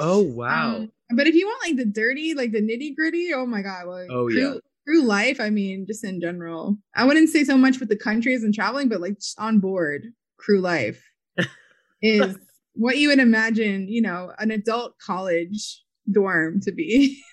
[0.00, 0.76] Oh wow.
[0.76, 3.86] Um, but if you want like the dirty, like the nitty gritty, oh my God.
[3.86, 4.54] Like, Oh, yeah.
[4.86, 6.76] Crew life, I mean, just in general.
[6.96, 10.06] I wouldn't say so much with the countries and traveling, but like just on board,
[10.38, 11.02] crew life
[12.02, 12.36] is
[12.74, 17.22] what you would imagine, you know, an adult college dorm to be.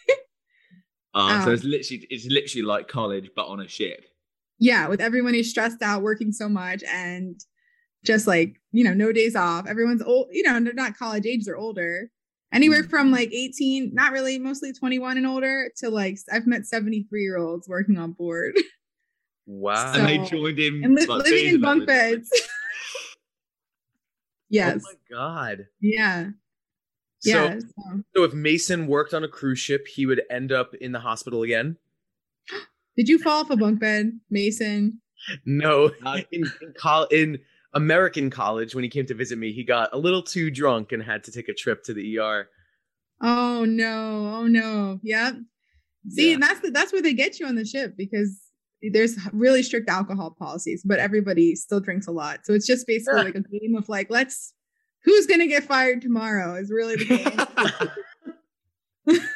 [1.15, 4.05] So Um, it's literally it's literally like college but on a ship.
[4.59, 7.39] yeah, with everyone who's stressed out, working so much, and
[8.05, 9.65] just like you know, no days off.
[9.67, 12.11] Everyone's old, you know, they're not college age; they're older.
[12.51, 12.89] Anywhere Mm.
[12.89, 17.37] from like 18, not really, mostly 21 and older, to like I've met 73 year
[17.37, 18.55] olds working on board
[19.45, 19.93] Wow.
[19.95, 22.29] and they So- joined in and li- living in bunk beds.
[24.49, 25.67] yes, Oh my god.
[25.79, 26.29] yeah,
[27.19, 27.59] So, yeah.
[27.59, 30.99] so- so if Mason worked on a cruise ship, he would end up in the
[30.99, 31.77] hospital again.
[32.97, 35.01] Did you fall off a bunk bed, Mason?
[35.45, 36.15] No, No.
[36.31, 37.39] in in, in
[37.73, 41.03] American college, when he came to visit me, he got a little too drunk and
[41.03, 42.47] had to take a trip to the ER.
[43.21, 44.33] Oh no!
[44.37, 44.99] Oh no!
[45.03, 45.35] Yep.
[46.09, 46.33] See, Yeah.
[46.35, 48.39] and that's the, that's where they get you on the ship because
[48.93, 52.39] there's really strict alcohol policies, but everybody still drinks a lot.
[52.45, 54.53] So it's just basically like a game of like, let's
[55.03, 57.89] who's gonna get fired tomorrow is really the
[59.05, 59.19] game.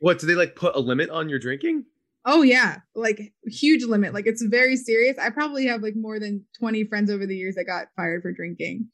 [0.00, 1.84] What do they like put a limit on your drinking?
[2.28, 4.12] Oh yeah, like huge limit.
[4.14, 5.16] Like it's very serious.
[5.18, 8.32] I probably have like more than 20 friends over the years that got fired for
[8.32, 8.86] drinking.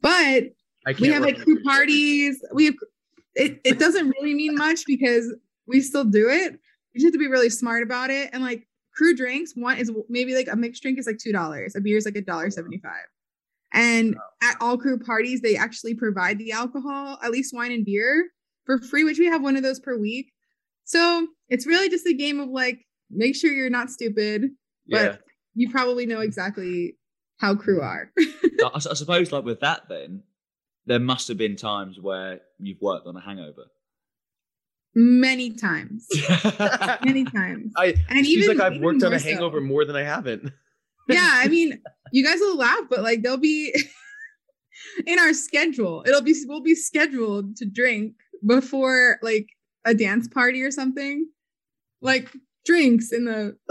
[0.00, 0.44] But
[1.00, 2.42] we have like crew parties.
[2.54, 2.74] We have
[3.34, 3.60] it.
[3.64, 5.34] It doesn't really mean much because
[5.66, 6.52] we still do it.
[6.92, 8.30] You just have to be really smart about it.
[8.32, 9.52] And like crew drinks.
[9.56, 11.74] One is maybe like a mixed drink is like two dollars.
[11.74, 13.06] A beer is like a dollar seventy five.
[13.72, 18.30] And at all crew parties, they actually provide the alcohol, at least wine and beer,
[18.64, 20.32] for free, which we have one of those per week.
[20.88, 22.78] So it's really just a game of like,
[23.10, 24.50] make sure you're not stupid,
[24.88, 25.16] but Yeah.
[25.54, 26.96] you probably know exactly
[27.36, 28.10] how crew are.
[28.18, 30.22] I, I suppose, like with that, then
[30.86, 33.64] there must have been times where you've worked on a hangover.
[34.94, 36.06] Many times.
[37.04, 37.70] Many times.
[37.76, 39.28] I And seems even like I've even worked on more a so.
[39.28, 40.50] hangover more than I haven't.
[41.08, 41.80] yeah, I mean,
[42.12, 43.74] you guys will laugh, but like they'll be
[45.06, 46.02] in our schedule.
[46.06, 48.14] It'll be we'll be scheduled to drink
[48.46, 49.48] before like
[49.88, 51.26] a dance party or something.
[52.00, 52.28] Like
[52.64, 53.56] drinks in the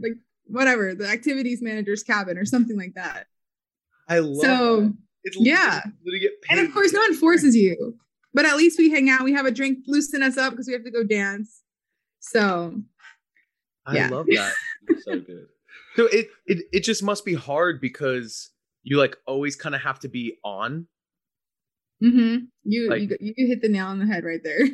[0.00, 0.12] like
[0.46, 3.26] whatever, the activities manager's cabin or something like that.
[4.08, 4.94] I love So that.
[5.24, 5.82] It's yeah.
[6.50, 7.96] and of course no one forces you.
[8.34, 10.72] But at least we hang out, we have a drink, loosen us up because we
[10.74, 11.62] have to go dance.
[12.20, 12.80] So
[13.86, 14.08] I yeah.
[14.08, 14.54] love that.
[15.02, 15.46] so good.
[15.96, 18.50] So it, it it just must be hard because
[18.84, 20.86] you like always kind of have to be on,
[22.00, 22.44] Mm-hmm.
[22.62, 24.60] you, Like- you you hit the nail on the head right there.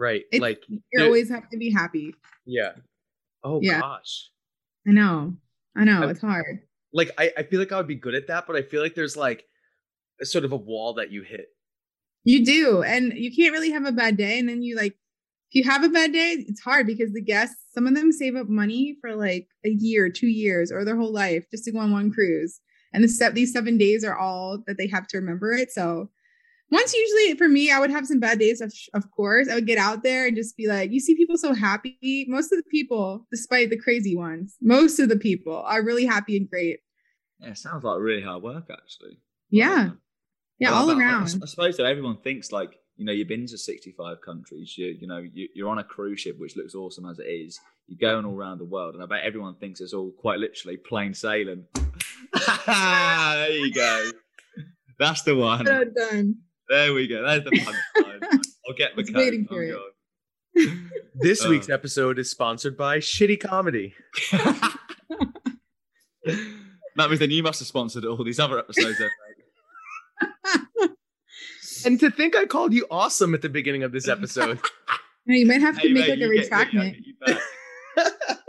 [0.00, 0.22] right?
[0.32, 2.14] It's- like you always have to be happy.
[2.46, 2.72] yeah.
[3.44, 3.80] Oh Yeah.
[3.80, 4.30] gosh.
[4.88, 5.34] I know.
[5.76, 6.02] I know.
[6.02, 6.60] I- It's hard.
[6.92, 8.94] Like I, I feel like I would be good at that, but I feel like
[8.96, 9.44] there's like
[10.20, 11.46] a sort of a wall that you hit.
[12.24, 12.82] You do.
[12.82, 14.38] And you can't really have a bad day.
[14.38, 14.92] And then you like,
[15.50, 18.36] if you have a bad day, it's hard because the guests, some of them save
[18.36, 21.78] up money for like a year, two years, or their whole life just to go
[21.78, 22.60] on one cruise.
[22.92, 25.70] And the step these seven days are all that they have to remember it.
[25.72, 26.10] So
[26.70, 29.48] once usually for me, I would have some bad days, of, of course.
[29.48, 32.26] I would get out there and just be like, you see people so happy.
[32.28, 36.36] Most of the people, despite the crazy ones, most of the people are really happy
[36.36, 36.80] and great.
[37.40, 39.18] Yeah, it sounds like really hard work, actually.
[39.50, 39.90] Yeah.
[40.58, 41.22] Yeah, Well, all I- I- I, around.
[41.42, 44.74] I suppose that everyone thinks like you know you've been to 65 countries.
[44.76, 47.58] You you know you, you're on a cruise ship, which looks awesome as it is.
[47.88, 50.76] You're going all around the world, and I bet everyone thinks it's all quite literally
[50.76, 51.64] plain sailing.
[52.66, 54.10] there you go.
[54.98, 55.64] That's the one.
[55.64, 56.36] Done.
[56.70, 57.22] There we go.
[57.26, 58.22] There's the punchline.
[58.68, 59.16] I'll get the was code.
[59.16, 59.72] waiting I'm for it.
[59.72, 59.90] going.
[61.16, 61.48] This Uh.
[61.50, 63.94] week's episode is sponsored by Shitty Comedy.
[64.32, 64.78] that
[67.08, 68.98] means then you must have sponsored all these other episodes.
[68.98, 69.10] Then.
[71.86, 74.58] And to think I called you awesome at the beginning of this episode.
[75.26, 76.96] No, you might have to Hey, make mate, like a you get retractment.
[77.26, 77.38] get.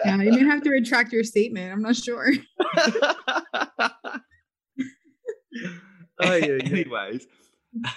[0.06, 1.72] Yeah, you may have to retract your statement.
[1.72, 2.30] I'm not sure.
[6.24, 6.58] Oh, yeah, yeah.
[6.66, 7.26] Anyways,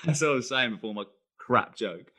[0.05, 1.05] that's what I was saying before my
[1.39, 2.11] crap joke.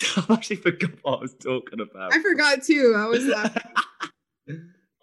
[0.16, 2.14] I actually forgot what I was talking about.
[2.14, 2.94] I forgot too.
[2.96, 3.62] I was laughing.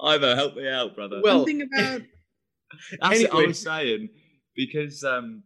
[0.01, 1.21] Ivo, help me out, brother.
[1.23, 2.01] Well, something about
[3.01, 4.09] that's what I was saying
[4.55, 5.43] because um.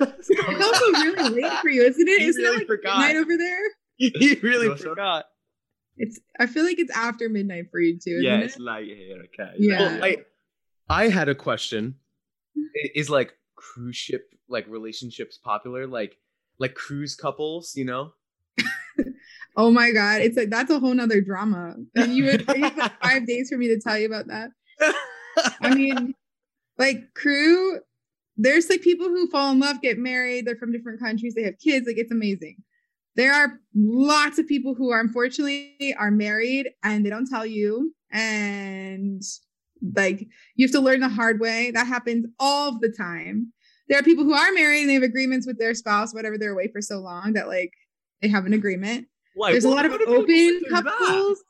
[0.00, 2.20] it's also really late for you, isn't it?
[2.20, 2.98] He Isn't really it like forgot.
[2.98, 3.60] midnight over there?
[3.96, 4.88] he really What's up?
[4.88, 5.24] forgot.
[5.96, 8.44] It's I feel like it's after midnight for you too, isn't yeah, it?
[8.44, 9.22] it's late here.
[9.40, 9.52] Okay.
[9.58, 9.78] Yeah.
[9.78, 10.16] Well, I
[10.88, 11.96] I had a question.
[12.56, 15.86] I- Is like cruise ship like relationships popular?
[15.86, 16.16] Like
[16.58, 18.12] like cruise couples, you know?
[19.56, 20.22] Oh my god.
[20.22, 21.74] It's like that's a whole nother drama.
[21.94, 24.50] And you would have like five days for me to tell you about that.
[25.60, 26.14] I mean,
[26.78, 27.80] like crew,
[28.36, 31.58] there's like people who fall in love, get married, they're from different countries, they have
[31.58, 32.56] kids, like it's amazing.
[33.14, 37.94] There are lots of people who are unfortunately are married and they don't tell you.
[38.10, 39.22] And
[39.94, 41.72] like you have to learn the hard way.
[41.72, 43.52] That happens all the time.
[43.88, 46.52] There are people who are married and they have agreements with their spouse, whatever they're
[46.52, 47.72] away for so long that like
[48.20, 49.08] they have an agreement.
[49.36, 50.84] There's a lot of what do people open that?
[50.84, 51.42] couples.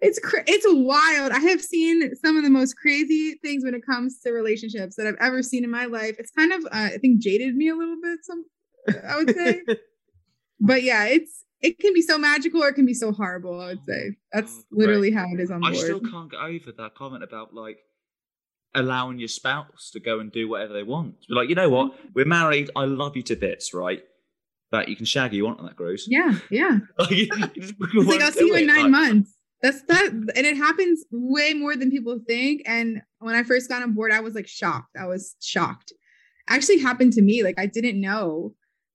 [0.00, 1.32] It's cra- it's wild.
[1.32, 5.06] I have seen some of the most crazy things when it comes to relationships that
[5.06, 6.16] I've ever seen in my life.
[6.18, 8.20] It's kind of uh, I think jaded me a little bit.
[8.22, 8.44] Some
[9.06, 9.62] I would say,
[10.60, 13.60] but yeah, it's it can be so magical or it can be so horrible.
[13.60, 15.74] I would say that's literally how it is on board.
[15.74, 17.78] I still can't get over that comment about like
[18.74, 21.14] allowing your spouse to go and do whatever they want.
[21.28, 21.92] Be like, you know what?
[22.14, 22.70] We're married.
[22.76, 24.02] I love you to bits, right?
[24.70, 26.06] But you can shag you want on that cruise.
[26.08, 26.78] yeah, yeah.
[26.98, 27.72] Like, It's
[28.06, 29.34] like I'll see you in nine like- months.
[29.60, 32.62] That's that, and it happens way more than people think.
[32.64, 34.94] And when I first got on board, I was like shocked.
[34.96, 35.92] I was shocked.
[36.48, 37.42] Actually, happened to me.
[37.42, 38.54] Like I didn't know.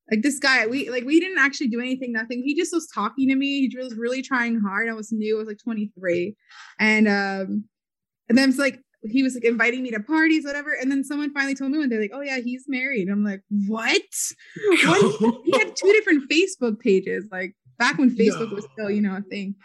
[0.09, 2.13] Like this guy, we like we didn't actually do anything.
[2.13, 2.43] Nothing.
[2.45, 3.67] He just was talking to me.
[3.67, 4.87] He was really trying hard.
[4.87, 5.35] I was new.
[5.35, 6.33] I was like 23,
[6.79, 7.65] and um,
[8.29, 10.73] and then it's like he was like inviting me to parties, whatever.
[10.73, 13.09] And then someone finally told me one day, like, oh yeah, he's married.
[13.09, 14.01] I'm like, what?
[14.85, 15.41] What?
[15.45, 19.21] he had two different Facebook pages, like back when Facebook was still, you know, a
[19.21, 19.55] thing.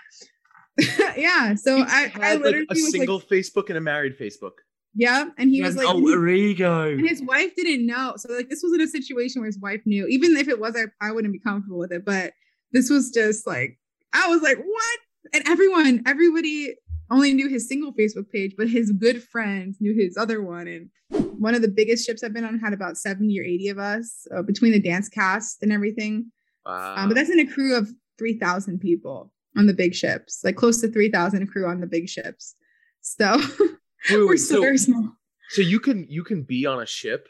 [1.16, 1.54] yeah.
[1.54, 4.52] So I, Had, I like, literally a was single like, Facebook and a married Facebook.
[4.94, 5.26] yeah.
[5.36, 6.90] And he He was has like, an alter ego.
[6.92, 8.14] and his wife didn't know.
[8.16, 10.06] So like this wasn't a situation where his wife knew.
[10.06, 12.04] Even if it was, I, I wouldn't be comfortable with it.
[12.04, 12.32] But
[12.72, 13.78] this was just like,
[14.12, 14.98] I was like, what?
[15.34, 16.74] and everyone, everybody
[17.10, 20.68] only knew his single Facebook page, but his good friends knew his other one.
[20.68, 20.90] And
[21.38, 24.26] one of the biggest ships I've been on had about 70 or 80 of us
[24.34, 26.30] uh, between the dance cast and everything.
[26.66, 26.96] Wow.
[26.96, 30.80] Um, but that's in a crew of 3,000 people on the big ships, like close
[30.80, 32.54] to 3,000 crew on the big ships.
[33.00, 33.36] So
[34.10, 35.12] Wait, we're still so, very small.
[35.50, 37.28] so you can you can be on a ship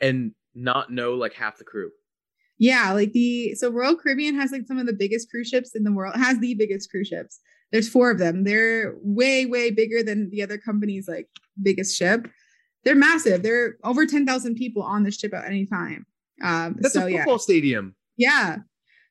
[0.00, 1.90] and not know like half the crew.
[2.58, 5.84] Yeah, like the so Royal Caribbean has like some of the biggest cruise ships in
[5.84, 6.14] the world.
[6.16, 7.40] Has the biggest cruise ships.
[7.72, 8.44] There's four of them.
[8.44, 11.28] They're way way bigger than the other company's like
[11.60, 12.28] biggest ship.
[12.84, 13.42] They're massive.
[13.42, 16.06] They're over 10,000 people on the ship at any time.
[16.42, 17.18] Um That's so a yeah.
[17.18, 17.94] football stadium.
[18.16, 18.58] Yeah.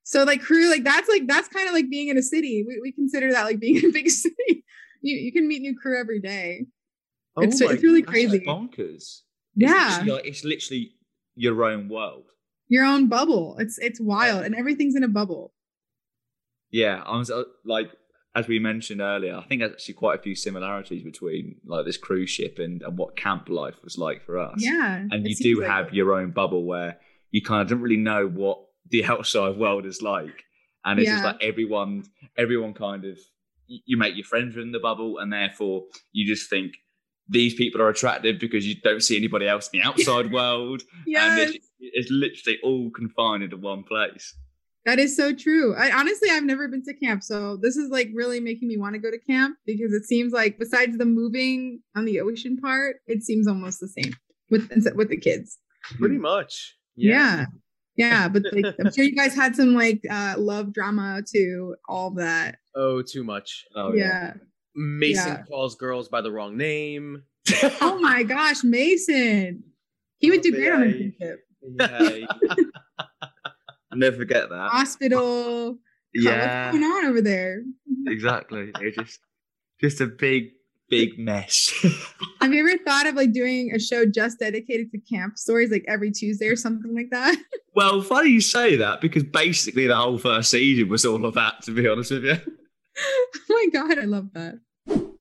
[0.03, 2.63] So like crew, like that's like that's kind of like being in a city.
[2.67, 4.63] We, we consider that like being in a big city.
[5.01, 6.65] You you can meet new crew every day.
[7.35, 8.39] Oh it's it's really just crazy.
[8.41, 8.95] bonkers.
[8.95, 9.23] It's
[9.55, 9.89] Yeah.
[9.99, 10.91] literally, like, it's literally
[11.35, 12.25] your own world.
[12.67, 13.55] Your own bubble.
[13.59, 15.53] It's it's wild and everything's in a bubble.
[16.71, 17.91] Yeah, I was uh, like,
[18.33, 21.97] as we mentioned earlier, I think there's actually quite a few similarities between like this
[21.97, 24.55] cruise ship and, and what camp life was like for us.
[24.57, 25.05] Yeah.
[25.11, 25.93] and you do like have it.
[25.93, 26.97] your own bubble where
[27.31, 30.43] you kind of don't really know what the outside world is like,
[30.85, 32.05] and it's just like everyone,
[32.37, 33.19] everyone kind of
[33.67, 36.73] you make your friends within the bubble, and therefore you just think
[37.27, 41.39] these people are attractive because you don't see anybody else in the outside world, and
[41.39, 44.35] it's, it's literally all confined into one place.
[44.85, 45.75] That is so true.
[45.75, 48.95] I honestly I've never been to camp, so this is like really making me want
[48.95, 52.97] to go to camp because it seems like besides the moving on the ocean part,
[53.05, 54.13] it seems almost the same
[54.49, 55.59] with with the kids.
[55.99, 56.75] Pretty much.
[56.95, 57.45] Yeah.
[57.95, 62.11] Yeah, but like I'm sure you guys had some like uh love drama too, all
[62.15, 62.57] that.
[62.75, 63.65] Oh, too much.
[63.75, 64.33] Oh yeah.
[64.73, 65.43] Mason Yeah.
[65.43, 67.21] calls girls by the wrong name.
[67.81, 69.63] Oh my gosh, Mason.
[70.17, 71.11] He would do great on a
[71.61, 72.25] Yeah.
[73.91, 73.97] yeah.
[73.97, 74.69] Never forget that.
[74.71, 75.77] Hospital.
[76.13, 77.63] Yeah, What's going on over there?
[78.07, 78.71] exactly.
[78.81, 79.19] It's just
[79.79, 80.49] just a big,
[80.89, 81.71] big mess.
[82.41, 85.85] Have you ever thought of like doing a show just dedicated to camp stories like
[85.87, 87.37] every Tuesday or something like that?
[87.73, 91.61] Well, funny you say that because basically the whole first season was all of that,
[91.61, 92.35] to be honest with you.
[92.97, 94.55] oh my god, I love that.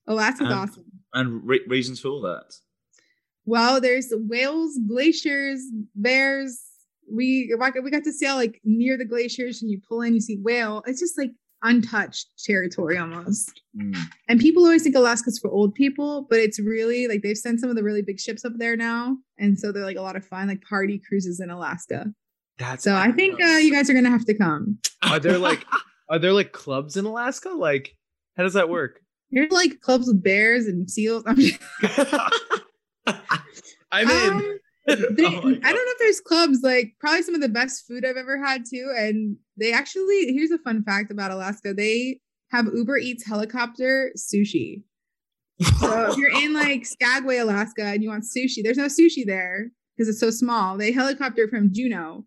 [0.09, 0.85] Alaska's Um, awesome.
[1.15, 2.53] And re- reasons for all that.
[3.45, 5.63] Well, there's whales, glaciers,
[5.95, 6.61] bears.
[7.11, 10.39] We we got to sail like near the glaciers, and you pull in, you see
[10.43, 10.83] whale.
[10.87, 11.31] It's just like
[11.63, 13.61] untouched territory almost.
[13.77, 13.97] Mm.
[14.29, 17.69] And people always think Alaska's for old people, but it's really like they've sent some
[17.71, 20.25] of the really big ships up there now, and so they're like a lot of
[20.25, 22.07] fun, like party cruises in Alaska.
[22.59, 24.79] That's So I think uh, you guys are gonna have to come.
[25.03, 25.65] Are there like
[26.09, 27.51] are there like clubs in Alaska?
[27.51, 27.97] Like
[28.37, 29.01] how does that work?
[29.31, 31.23] There's like clubs with bears and seals.
[31.27, 31.61] I'm just-
[33.93, 34.33] I'm in.
[34.33, 37.87] Um, they- Oh I don't know if there's clubs like probably some of the best
[37.87, 38.93] food I've ever had too.
[38.97, 41.75] And they actually here's a fun fact about Alaska.
[41.75, 44.83] They have Uber Eats helicopter sushi.
[45.79, 49.71] So if you're in like Skagway, Alaska, and you want sushi, there's no sushi there
[49.97, 50.79] because it's so small.
[50.79, 52.25] They helicopter from Juneau,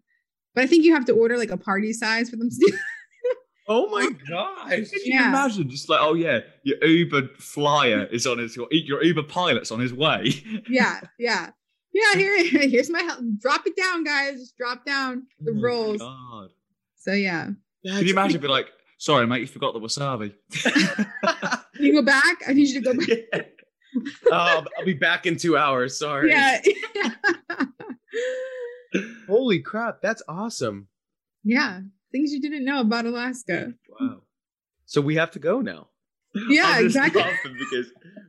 [0.54, 2.78] but I think you have to order like a party size for them to do.
[3.68, 4.70] oh my gosh.
[4.70, 5.30] Can you Yeah.
[5.30, 5.68] imagine?
[5.70, 9.94] Just like, oh yeah, your Uber flyer is on his, your Uber pilot's on his
[9.94, 10.32] way.
[10.70, 11.50] yeah, yeah,
[11.93, 12.15] yeah.
[12.15, 14.39] Here, here's my hel- drop it down, guys.
[14.39, 15.99] Just drop down the Oh rolls.
[15.99, 16.49] God.
[16.97, 17.49] So yeah,
[17.86, 18.39] Can you imagine?
[18.41, 20.34] Be like, sorry, mate, you forgot the wasabi.
[21.75, 22.38] Can you go back.
[22.47, 23.10] I need you to go back.
[23.34, 23.41] yeah.
[24.32, 25.99] Oh, I'll be back in two hours.
[25.99, 26.29] Sorry.
[26.32, 26.62] Yeah.
[29.27, 30.88] Holy crap, that's awesome.
[31.43, 31.82] yeah.
[32.12, 33.73] Things you didn't know about Alaska.
[33.99, 34.21] Wow.
[34.86, 35.88] So we have to go now.
[36.47, 37.23] Yeah, exactly.
[37.58, 37.88] because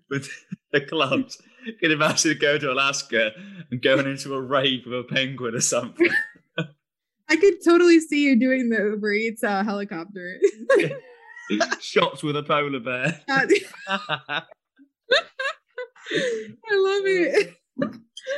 [0.09, 0.31] with
[0.72, 1.37] the clubs,
[1.81, 3.33] can imagine going to Alaska
[3.70, 6.09] and going into a rave with a penguin or something?
[7.29, 10.38] I could totally see you doing the Uber Eats uh, helicopter.
[11.81, 13.20] Shots with a polar bear.
[13.29, 13.44] I
[16.72, 17.55] love it.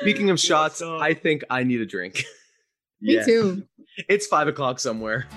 [0.01, 2.25] Speaking of shots, I think I need a drink.
[3.01, 3.63] Me too.
[4.09, 5.29] It's five o'clock somewhere.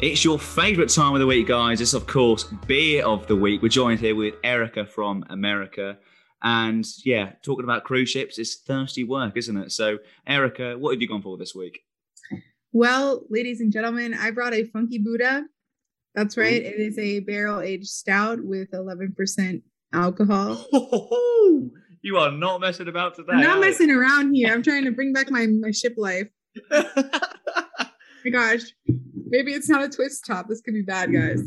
[0.00, 1.80] It's your favourite time of the week, guys.
[1.80, 3.60] It's, of course, Beer of the Week.
[3.60, 5.98] We're joined here with Erica from America.
[6.40, 9.72] And yeah, talking about cruise ships, it's thirsty work, isn't it?
[9.72, 11.80] So, Erica, what have you gone for this week?
[12.70, 15.46] Well, ladies and gentlemen, I brought a Funky Buddha.
[16.14, 16.62] That's right.
[16.62, 20.64] It is a barrel aged stout with 11% alcohol.
[22.02, 23.32] you are not messing about today.
[23.32, 24.54] I'm not messing around here.
[24.54, 26.28] I'm trying to bring back my, my ship life.
[28.30, 28.62] my gosh.
[29.26, 30.48] Maybe it's not a twist top.
[30.48, 31.42] This could be bad, guys.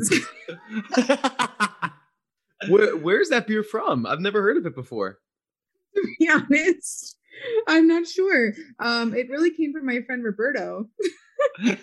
[2.70, 4.06] Where, where's that beer from?
[4.06, 5.20] I've never heard of it before.
[5.96, 7.18] to be honest.
[7.68, 8.54] I'm not sure.
[8.80, 10.88] Um, it really came from my friend Roberto.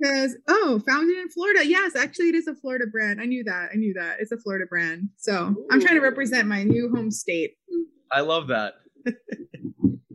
[0.00, 1.64] Because oh, founded in Florida.
[1.64, 3.20] Yes, actually, it is a Florida brand.
[3.20, 3.68] I knew that.
[3.72, 4.16] I knew that.
[4.18, 5.10] It's a Florida brand.
[5.16, 7.52] So I'm trying to represent my new home state.
[8.10, 8.74] I love that.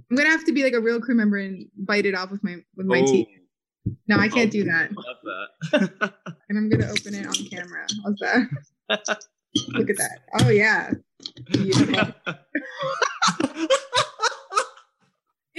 [0.10, 2.44] I'm gonna have to be like a real crew member and bite it off with
[2.44, 3.28] my with my Ooh, teeth.
[3.30, 3.92] Oh.
[4.08, 4.92] No, I can't do that.
[4.96, 6.14] Love that.
[6.50, 7.86] And I'm gonna open it on camera.
[8.06, 8.48] How's that?
[9.70, 10.20] Look at that.
[10.42, 10.92] Oh yeah.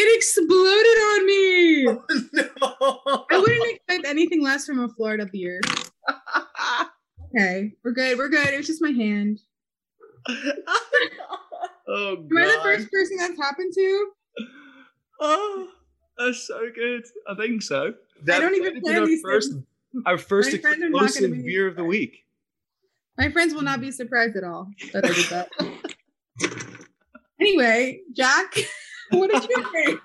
[0.00, 1.84] It exploded on me.
[1.84, 3.24] no.
[3.30, 5.60] I wouldn't expect anything less from a Florida beer.
[7.36, 8.16] Okay, we're good.
[8.16, 8.48] We're good.
[8.48, 9.40] It was just my hand.
[11.88, 14.10] oh Am I the first person that's happened to?
[15.20, 15.68] Oh,
[16.18, 17.04] that's so good.
[17.28, 17.94] I think so.
[18.24, 19.64] That don't even might have plan our these first, things.
[20.06, 22.24] our first My friends are not gonna explosive be- beer of the week.
[23.16, 25.48] My friends will not be surprised at all that I did that.
[27.40, 28.54] anyway, Jack,
[29.10, 30.00] what did you think?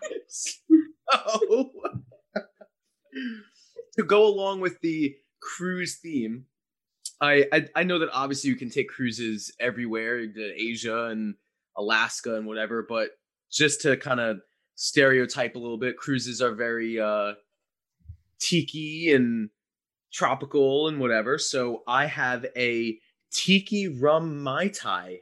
[1.12, 1.69] Oh.
[3.98, 6.46] to go along with the cruise theme,
[7.22, 11.36] I, I I know that obviously you can take cruises everywhere, to Asia and
[11.78, 13.12] Alaska and whatever, but
[13.54, 14.39] just to kind of
[14.76, 17.34] stereotype a little bit, cruises are very uh
[18.39, 19.50] tiki and
[20.12, 21.38] tropical and whatever.
[21.38, 22.98] So I have a
[23.32, 25.20] tiki rum mai tai.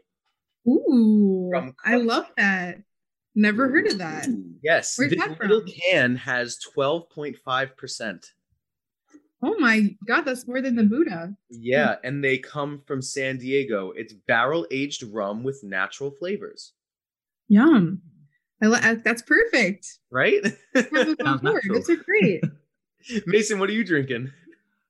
[0.68, 2.78] Ooh, From I love that.
[3.34, 4.28] Never heard of that.
[4.62, 8.26] Yes, Where's this that little can has twelve point five percent.
[9.42, 11.34] Oh my god, that's more than the Buddha.
[11.50, 13.92] Yeah, and they come from San Diego.
[13.96, 16.74] It's barrel aged rum with natural flavors,
[17.48, 18.02] Yum.
[18.62, 20.00] I li- that's perfect.
[20.12, 20.44] right?
[20.76, 21.56] Have those on Sounds board.
[21.56, 21.76] natural.
[21.76, 22.44] Those are great.
[23.26, 24.32] Mason, what are you drinking?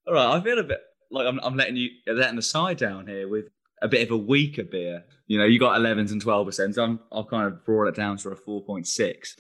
[0.07, 0.81] All right, I feel a bit
[1.11, 3.45] like I'm, I'm letting you letting the side down here with
[3.81, 5.03] a bit of a weaker beer.
[5.27, 6.75] You know, you got 11s and 12 percent.
[6.75, 9.35] So I'm, I've kind of brought it down to a 4.6.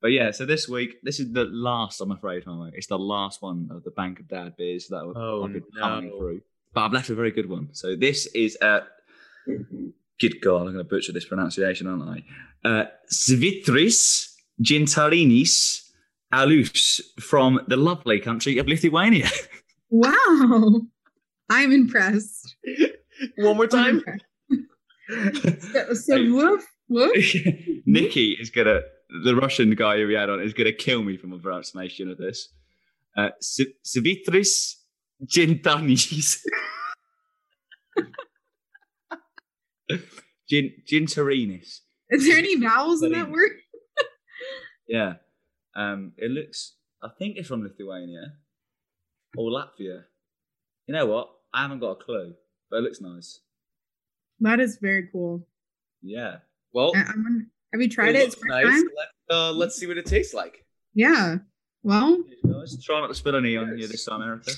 [0.00, 2.00] But yeah, so this week, this is the last.
[2.00, 2.70] I'm afraid, Homo.
[2.74, 6.10] It's the last one of the Bank of Dad beers that Oh, I've been coming
[6.10, 6.40] through.
[6.72, 7.68] But I've left a very good one.
[7.72, 8.80] So this is uh,
[10.20, 12.24] good God, I'm going to butcher this pronunciation, aren't
[12.64, 12.68] I?
[12.68, 14.30] Uh, Svitris
[14.62, 15.82] Gintarinis
[16.32, 19.28] Alus from the lovely country of Lithuania.
[19.90, 20.80] Wow.
[21.50, 22.56] I'm impressed.
[23.36, 24.02] One more time.
[25.08, 25.62] impressed.
[25.72, 27.34] So, so woof, woof.
[27.86, 28.80] Nikki is gonna
[29.22, 32.18] the Russian guy who we had on is gonna kill me for my pronunciation of
[32.18, 32.48] this.
[33.16, 34.74] Uh, S- Svitris
[35.26, 36.40] Gintanis.
[40.48, 41.80] Gin Gintarinis.
[42.10, 43.50] Is there any vowels in that word?
[44.86, 45.14] Yeah.
[45.74, 46.74] Um, it looks.
[47.02, 48.34] I think it's from Lithuania
[49.34, 50.02] or Latvia.
[50.86, 51.30] You know what?
[51.54, 52.34] I haven't got a clue,
[52.70, 53.40] but it looks nice.
[54.40, 55.46] That is very cool.
[56.02, 56.36] Yeah.
[56.74, 57.40] Well, I, gonna,
[57.72, 58.18] have you tried it it?
[58.24, 58.64] looks It's first nice.
[58.66, 58.82] time?
[59.30, 60.66] Let, uh, let's see what it tastes like.
[60.92, 61.36] Yeah.
[61.82, 64.50] Well, Guys, try not to spill any on you this time, Erica.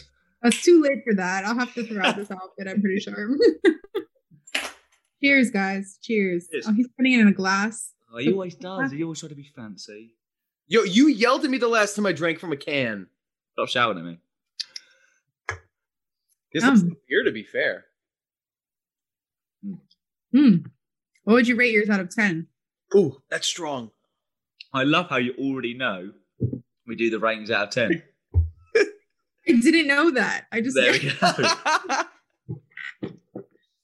[0.42, 1.44] it's too late for that.
[1.44, 2.66] I'll have to throw out this outfit.
[2.68, 3.14] I'm pretty sure.
[5.22, 5.98] Cheers, guys.
[6.02, 6.48] Cheers.
[6.50, 6.66] Cheers.
[6.68, 7.92] Oh, he's putting it in a glass.
[8.12, 8.92] Oh, he always does.
[8.92, 10.14] He always try to be fancy.
[10.68, 13.06] Yo, you yelled at me the last time I drank from a can.
[13.52, 14.18] Stop shouting at me.
[16.52, 16.88] This looks Yum.
[16.90, 17.84] like beer, to be fair.
[20.32, 20.56] Hmm.
[21.24, 22.46] What would you rate yours out of 10?
[22.94, 23.90] Ooh, that's strong.
[24.72, 26.12] I love how you already know
[26.86, 28.02] we do the ratings out of 10.
[29.48, 30.46] I didn't know that.
[30.52, 32.02] I just there we go.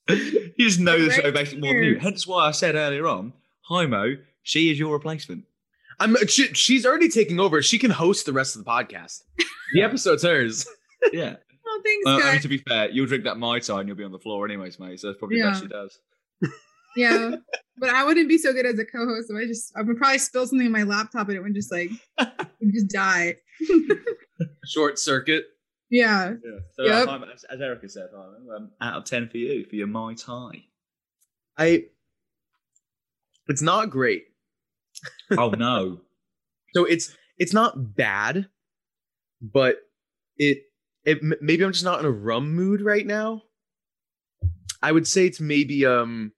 [0.09, 1.99] you just know the show Right basically more than you.
[1.99, 3.33] Hence why I said earlier on,
[3.69, 5.45] Mo, she is your replacement.
[5.99, 6.15] I'm.
[6.27, 7.61] She, she's already taking over.
[7.61, 9.21] She can host the rest of the podcast.
[9.73, 10.67] The episode's hers.
[11.11, 11.35] Yeah.
[11.67, 13.97] Oh, thanks, Well, I mean, to be fair, you'll drink that Mai Tai and you'll
[13.97, 15.01] be on the floor anyways, mate.
[15.01, 15.49] So that's probably Yeah.
[15.49, 15.99] best she does.
[16.95, 17.35] yeah.
[17.77, 19.27] But I wouldn't be so good as a co-host.
[19.27, 21.73] So I just I would probably spill something on my laptop and it would just
[21.73, 21.89] like
[22.19, 23.35] would just die.
[24.65, 25.45] Short circuit.
[25.93, 26.33] Yeah.
[26.43, 26.59] Yeah.
[26.75, 27.07] So, Yep.
[27.07, 30.15] uh, as, as Erica said, Hyman, um, out of 10 for you, for your Mai
[30.15, 30.63] Tai.
[31.57, 31.85] I.
[33.47, 34.23] It's not great.
[35.37, 35.99] oh, no.
[36.73, 38.47] So it's it's not bad,
[39.41, 39.75] but
[40.37, 40.59] it
[41.05, 43.43] it maybe I'm just not in a rum mood right now.
[44.81, 46.31] I would say it's maybe um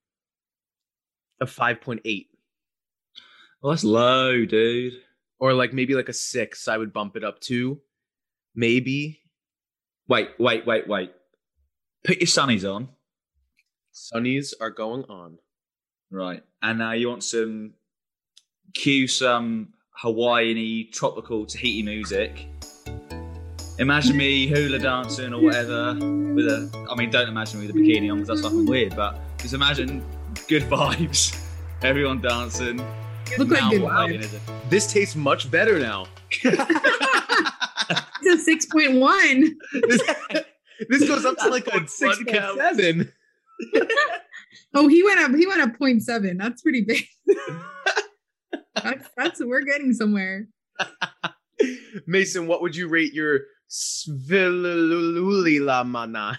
[1.40, 2.26] a 5.8
[3.62, 4.94] Well, that's low, dude.
[5.40, 7.80] or like maybe like a 6 I would bump it up to.
[8.56, 9.22] Maybe
[10.08, 11.12] Wait, wait, wait, wait.
[12.04, 12.90] Put your sunnies on.
[13.94, 15.38] sunnies are going on.
[16.12, 16.44] Right.
[16.62, 17.74] And now you want some
[18.74, 22.48] cue some Hawaiian tropical Tahiti music.
[23.80, 27.80] Imagine me hula dancing or whatever with a I mean don't imagine me with a
[27.80, 30.04] bikini on because that's fucking weird, but just imagine
[30.48, 31.38] good vibes,
[31.82, 32.78] everyone dancing,
[33.38, 34.04] Look like Now good vibes.
[34.06, 34.42] alien is it?
[34.70, 36.06] This tastes much better now.
[38.26, 39.56] It's a six point one.
[39.88, 40.02] this,
[40.90, 42.20] this goes up to like a One six
[42.58, 43.12] seven.
[44.74, 45.36] Oh, he went up.
[45.36, 46.38] He went up 0.7.
[46.38, 47.06] That's pretty big.
[48.76, 50.48] that's that's we're getting somewhere.
[52.08, 56.38] Mason, what would you rate your Svilululilamana?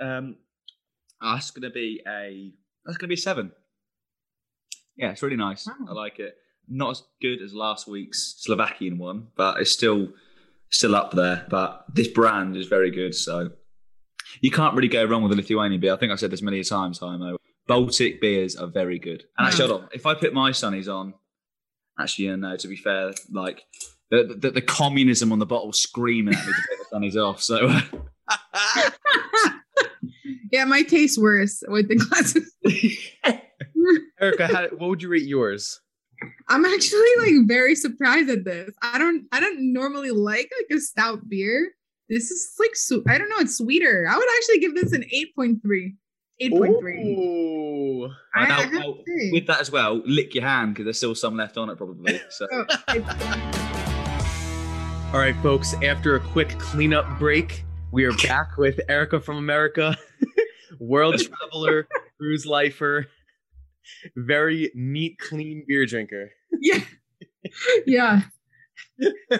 [0.00, 0.36] Um,
[1.20, 2.52] that's gonna be a
[2.84, 3.52] that's gonna be a seven.
[4.96, 5.66] Yeah, it's really nice.
[5.66, 5.74] Wow.
[5.88, 6.36] I like it.
[6.68, 10.08] Not as good as last week's Slovakian one, but it's still
[10.74, 11.46] still up there.
[11.48, 13.50] But this brand is very good, so
[14.40, 15.94] you can't really go wrong with a Lithuanian beer.
[15.94, 17.36] I think I've said this many times, Hymo.
[17.66, 19.24] Baltic beers are very good.
[19.38, 19.70] And actually, mm.
[19.70, 19.88] hold on.
[19.92, 21.14] If I put my sunnies on,
[21.98, 22.56] actually, yeah, no.
[22.56, 23.62] To be fair, like
[24.10, 27.42] the the, the communism on the bottle screaming at me to take the sunnies off.
[27.42, 27.70] So.
[30.54, 32.54] Yeah, my taste worse with the glasses.
[34.20, 35.80] Erica, how, what would you rate yours?
[36.48, 38.70] I'm actually like very surprised at this.
[38.82, 41.72] I don't I don't normally like like a stout beer.
[42.08, 44.06] This is like su- I don't know, it's sweeter.
[44.08, 45.04] I would actually give this an
[45.38, 45.94] 8.3.
[46.42, 48.10] 8.3.
[48.34, 48.98] I, And I I'll- I'll-
[49.32, 52.20] with that as well, lick your hand because there's still some left on it probably.
[52.30, 52.64] So Oh,
[55.12, 59.96] All right, folks, after a quick cleanup break, we are back with Erica from America,
[60.80, 61.86] world traveler,
[62.18, 63.06] cruise lifer,
[64.16, 66.30] very neat, clean beer drinker.
[66.60, 66.80] yeah.
[67.86, 68.22] Yeah.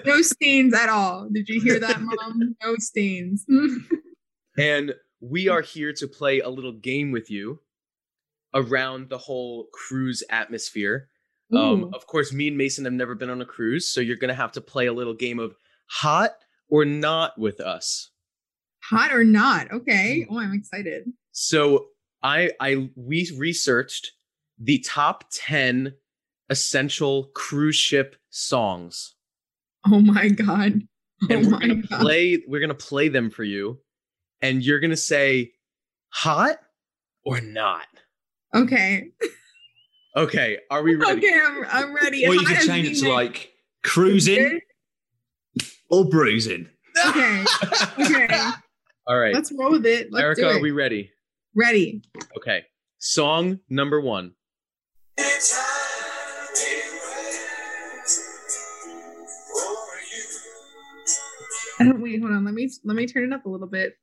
[0.05, 1.28] No stains at all.
[1.32, 2.57] Did you hear that, mom?
[2.62, 3.47] No stains.
[4.57, 7.61] And we are here to play a little game with you
[8.55, 11.09] around the whole cruise atmosphere.
[11.53, 14.28] Um, of course, me and Mason have never been on a cruise, so you're going
[14.28, 15.55] to have to play a little game of
[15.86, 16.32] hot
[16.68, 18.11] or not with us.
[18.90, 19.70] Hot or not?
[19.72, 20.26] Okay.
[20.28, 21.05] Oh, I'm excited.
[21.32, 21.86] So
[22.22, 24.12] I I we researched
[24.59, 25.94] the top 10
[26.50, 29.14] essential cruise ship songs.
[29.90, 30.80] Oh my god.
[31.22, 32.00] Oh And we're gonna god.
[32.00, 33.80] play we're gonna play them for you.
[34.42, 35.52] And you're gonna say
[36.11, 36.57] hot
[37.24, 37.86] or not.
[38.55, 39.09] Okay.
[40.16, 41.26] Okay, are we ready?
[41.26, 42.24] Okay, I'm, I'm ready.
[42.26, 43.52] or you Hot could change it to like
[43.82, 44.61] cruising
[45.90, 46.68] or bruising.
[47.09, 47.44] Okay.
[47.98, 48.28] Okay.
[49.09, 49.34] All right.
[49.34, 50.12] Let's roll with it.
[50.12, 50.57] Let's Erica, do it.
[50.57, 51.11] are we ready?
[51.57, 52.02] ready?
[52.36, 52.62] Okay.
[52.98, 54.32] Song number 1.
[61.78, 62.20] Don't wait.
[62.20, 62.45] Hold on.
[62.45, 63.95] Let me let me turn it up a little bit.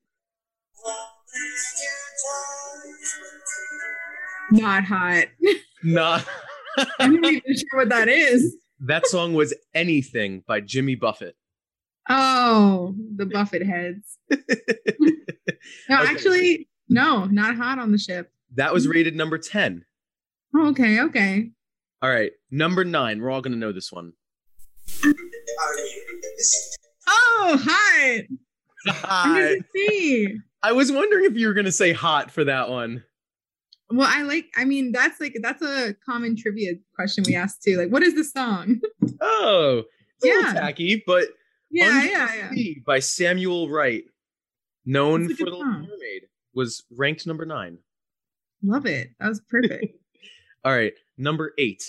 [4.52, 5.26] Not hot.
[5.84, 6.26] Not
[7.00, 8.56] I'm not even sure what that is.
[8.82, 11.36] That song was Anything by Jimmy Buffett.
[12.10, 14.18] Oh, the Buffett heads.
[15.90, 16.12] No, Okay.
[16.12, 18.32] actually, no, not hot on the ship.
[18.56, 19.86] that was rated number 10.
[20.58, 21.52] Okay, okay.
[22.02, 23.22] All right, number 9.
[23.22, 24.14] We're all going to know this one.
[27.08, 28.22] Oh, hot.
[28.88, 29.54] Hot.
[29.76, 30.38] see.
[30.64, 33.04] I was wondering if you were going to say hot for that one.
[33.90, 34.46] Well, I like.
[34.56, 37.78] I mean, that's like that's a common trivia question we ask too.
[37.78, 38.80] Like, what is the song?
[39.24, 39.84] Oh,
[40.18, 40.60] it's a little Yeah.
[40.62, 41.26] tacky, but
[41.70, 42.74] yeah, yeah, yeah.
[42.86, 44.04] By Samuel Wright,
[44.86, 45.44] known for The.
[45.44, 46.24] Little Mermaid,
[46.56, 47.78] was ranked number nine.
[48.64, 49.10] Love it.
[49.20, 49.96] That was perfect.
[50.64, 51.84] All right, number eight.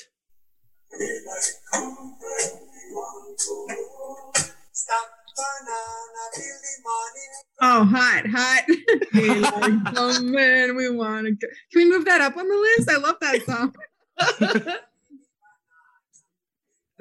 [7.60, 8.62] oh, hot, hot.
[9.12, 11.32] Hey, like, oh man, we want to.
[11.32, 11.46] Go.
[11.70, 12.90] Can we move that up on the list?
[12.90, 13.74] I love that song.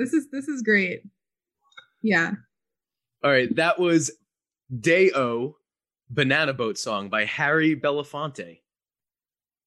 [0.02, 1.04] This is this is great.
[2.02, 2.32] Yeah.
[3.24, 4.10] All right, that was
[4.80, 5.58] Day O,
[6.10, 8.62] Banana Boat Song by Harry Belafonte.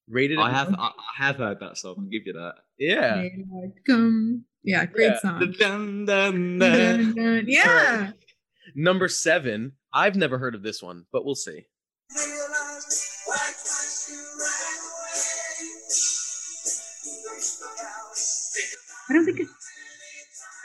[0.07, 0.37] Rated.
[0.39, 0.91] I have I, I
[1.25, 1.95] have heard that song.
[1.97, 2.55] I'll give you that.
[2.77, 3.15] Yeah.
[3.21, 5.19] Hey, like, um, yeah, great Yeah.
[5.19, 5.39] song.
[5.39, 6.59] Dun, dun, dun.
[6.59, 7.43] Dun, dun.
[7.47, 8.11] Yeah.
[8.75, 9.73] Number seven.
[9.93, 11.65] I've never heard of this one, but we'll see.
[19.09, 19.41] I don't think.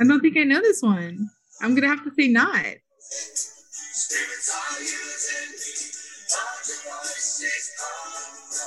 [0.01, 1.29] I don't think I know this one.
[1.61, 2.65] I'm gonna have to say not.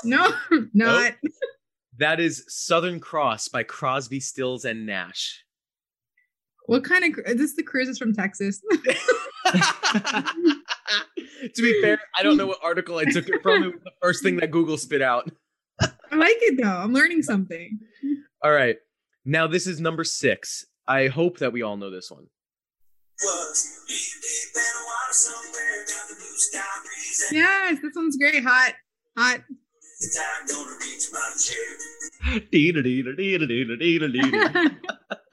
[0.04, 0.32] No,
[0.74, 1.14] not.
[1.97, 5.43] That is Southern Cross by Crosby, Stills, and Nash.
[6.66, 7.20] What kind of?
[7.26, 8.62] Is this the cruises from Texas?
[9.51, 10.32] to
[11.58, 13.64] be fair, I don't know what article I took it from.
[13.64, 15.30] It was the first thing that Google spit out.
[15.82, 16.70] I like it though.
[16.70, 17.80] I'm learning something.
[18.43, 18.78] All right.
[19.26, 20.66] Now this is number six.
[20.88, 22.28] I hope that we all know this one.
[27.32, 28.43] Yes, this one's great.
[28.43, 28.74] Hot,
[29.18, 29.41] hot.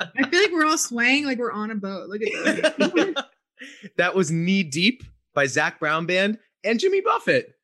[0.01, 2.09] I feel like we're all swaying like we're on a boat.
[2.09, 3.15] Look at this.
[3.97, 5.03] that was Knee Deep
[5.35, 7.55] by Zac Brown Band and Jimmy Buffett.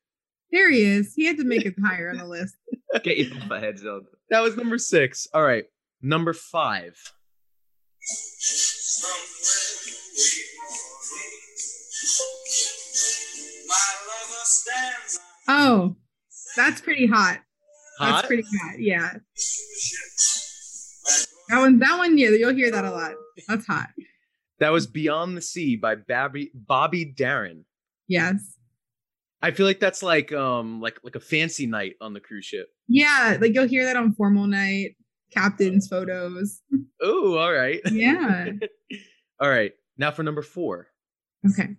[0.51, 1.13] there he is.
[1.15, 2.55] He had to make it higher on the list.
[3.03, 4.05] Get your buffer heads on.
[4.29, 5.27] That was number six.
[5.33, 5.65] All right.
[6.01, 6.95] Number five.
[15.49, 15.95] Oh,
[16.57, 17.39] that's pretty hot.
[17.99, 18.11] Hot?
[18.11, 18.79] That's pretty hot.
[18.79, 19.13] Yeah.
[21.49, 23.13] That one, that one, yeah, you'll hear that a lot.
[23.47, 23.87] That's hot.
[24.59, 27.65] That was Beyond the Sea by Bobby Bobby Darin.
[28.07, 28.55] Yes.
[29.41, 32.67] I feel like that's like um like like a fancy night on the cruise ship.
[32.87, 34.95] Yeah, like you'll hear that on formal night,
[35.31, 36.61] captain's photos.
[37.01, 37.79] Oh, all right.
[37.91, 38.49] Yeah.
[39.39, 39.73] all right.
[39.97, 40.87] Now for number four.
[41.51, 41.75] Okay.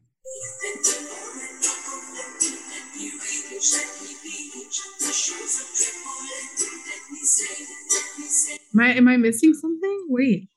[8.75, 10.07] Am I am I missing something?
[10.09, 10.49] Wait.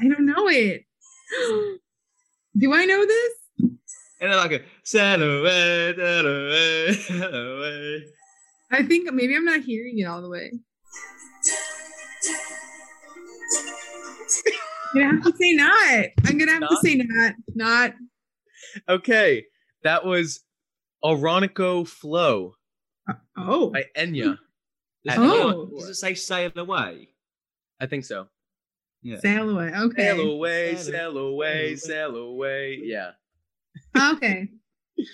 [0.00, 0.84] I don't know it.
[2.56, 3.32] Do I know this?
[4.20, 8.04] And then like a sail away, sail away, sail away.
[8.70, 10.50] I think maybe I'm not hearing it all the way.
[14.94, 16.06] I'm gonna have to say not.
[16.24, 17.34] I'm gonna have to say not.
[17.54, 17.94] Not.
[18.88, 19.44] Okay.
[19.82, 20.40] That was
[21.04, 22.54] Orinoco Flow
[23.08, 23.70] uh, Oh.
[23.70, 24.38] by Enya.
[25.06, 25.62] Does, Oh.
[25.76, 27.08] it, does it say sail away?
[27.80, 28.28] I think so.
[29.02, 29.18] Yeah.
[29.20, 29.72] Sail away.
[29.74, 30.02] Okay.
[30.02, 32.80] Sail away, Sail sail away, sail away.
[32.82, 33.10] Yeah.
[33.96, 34.48] Okay.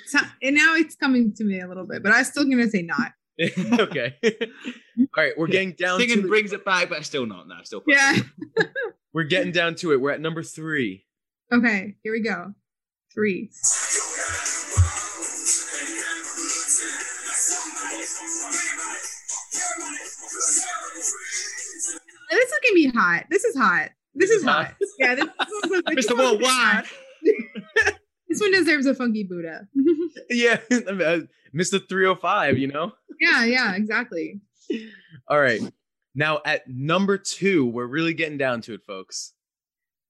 [0.06, 2.82] So, and now it's coming to me a little bit, but I'm still gonna say
[2.82, 3.12] not.
[3.80, 4.16] okay.
[4.22, 7.48] All right, we're getting down Singing to the, brings it back, but still not.
[7.48, 7.82] No, still.
[7.86, 8.18] Yeah.
[9.14, 10.00] we're getting down to it.
[10.00, 11.06] We're at number three.
[11.52, 11.96] Okay.
[12.02, 12.52] Here we go.
[13.12, 13.50] Three.
[22.30, 23.24] This is gonna be hot.
[23.30, 23.90] This is hot.
[24.14, 24.74] This is hot.
[24.98, 25.14] Yeah.
[25.16, 26.16] This, this one's- Mr.
[26.16, 26.84] one's Worldwide.
[28.28, 29.66] This one deserves a funky Buddha.
[30.30, 30.58] Yeah,
[31.52, 31.80] Mr.
[31.88, 32.92] 305, you know?
[33.20, 33.44] yeah.
[33.44, 33.74] Yeah.
[33.74, 34.40] Exactly.
[35.28, 35.60] All right.
[36.14, 39.32] Now at number 2, we're really getting down to it, folks.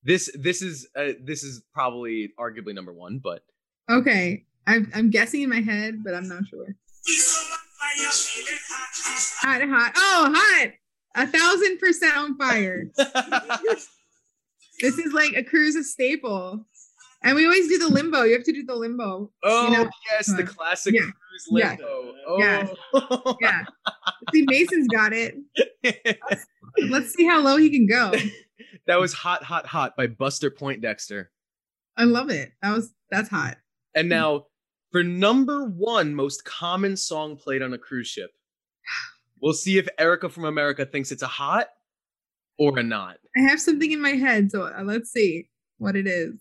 [0.03, 3.43] This this is uh, this is probably arguably number 1, but
[3.91, 4.45] Okay.
[4.66, 6.66] I'm I'm guessing in my head, but I'm not sure.
[9.43, 9.93] Hot, hot.
[9.97, 10.71] Oh, hot.
[11.17, 12.91] A thousand percent on fire.
[14.81, 16.65] This is like a cruise staple.
[17.23, 18.23] And we always do the limbo.
[18.23, 19.31] You have to do the limbo.
[19.43, 22.15] oh, know, yes, the uh, classic yeah, cruise yeah, limbo.
[22.27, 22.39] Oh.
[22.41, 22.67] yeah.
[23.41, 23.65] Yeah.
[24.33, 25.37] See, Mason's got it.
[26.89, 28.13] Let's see how low he can go.
[28.87, 31.31] that was Hot Hot Hot by Buster Poindexter.
[31.95, 32.53] I love it.
[32.63, 33.59] That was that's hot.
[33.95, 34.47] And now
[34.93, 38.31] for number 1 most common song played on a cruise ship.
[39.41, 41.68] We'll see if Erica from America thinks it's a hot
[42.59, 43.16] or a not.
[43.36, 46.34] I have something in my head, so uh, let's see what it is.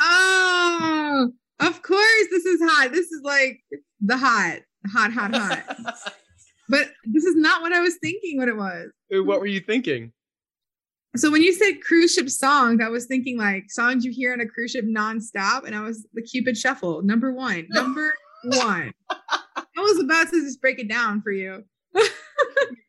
[0.00, 2.90] Oh, of course, this is hot.
[2.92, 3.62] This is like
[4.00, 4.60] the hot,
[4.92, 5.94] hot, hot, hot.
[6.68, 8.38] but this is not what I was thinking.
[8.38, 8.90] What it was.
[9.10, 10.12] What were you thinking?
[11.16, 14.40] So when you said cruise ship songs, I was thinking like songs you hear on
[14.40, 18.14] a cruise ship nonstop, and I was the Cupid Shuffle, number one, number
[18.44, 18.92] one.
[19.10, 21.64] I was about to just break it down for you.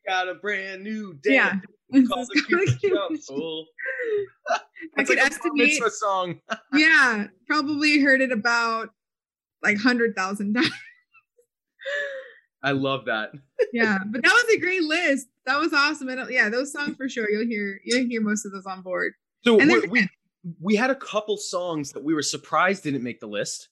[0.06, 1.34] Got a brand new day.
[1.34, 1.54] Yeah.
[2.08, 3.66] Called the Cupid Shuffle.
[4.98, 5.54] I could like a estimate.
[5.54, 6.40] mitzvah song.
[6.74, 8.90] Yeah, probably heard it about
[9.62, 10.70] like hundred thousand times.
[12.62, 13.30] I love that.
[13.72, 15.28] yeah, but that was a great list.
[15.48, 16.08] That was awesome.
[16.10, 17.28] And uh, yeah, those songs for sure.
[17.30, 19.14] You'll hear you'll hear most of those on board.
[19.44, 20.08] So And we're- we
[20.60, 23.68] we had a couple songs that we were surprised didn't make the list.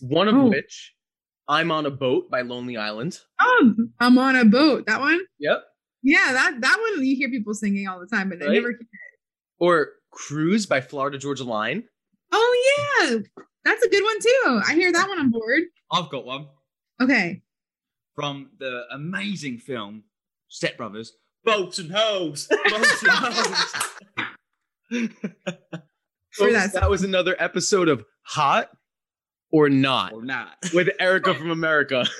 [0.00, 0.48] One of Oh.
[0.48, 0.94] which,
[1.48, 3.20] "I'm on a Boat" by Lonely Island.
[3.40, 4.86] Oh, I'm on a boat.
[4.86, 5.20] That one.
[5.38, 5.62] Yep.
[6.02, 8.54] Yeah, that that one you hear people singing all the time, but I Right?
[8.54, 8.78] never.
[9.58, 11.84] Or "Cruise" by Florida Georgia Line.
[12.32, 12.52] Oh
[13.00, 13.18] yeah,
[13.64, 14.60] that's a good one too.
[14.66, 15.62] I hear that one on board.
[15.92, 16.48] I've got one
[17.02, 17.42] Okay.
[18.14, 20.04] from the amazing film
[20.52, 21.14] Step Brothers.
[21.44, 22.46] Boats and hoes.
[22.68, 23.74] Boats and hoes.
[24.90, 25.08] For
[26.32, 28.68] Folks, that that was another episode of Hot
[29.50, 30.54] or Not or not.
[30.74, 32.04] with Erica from America.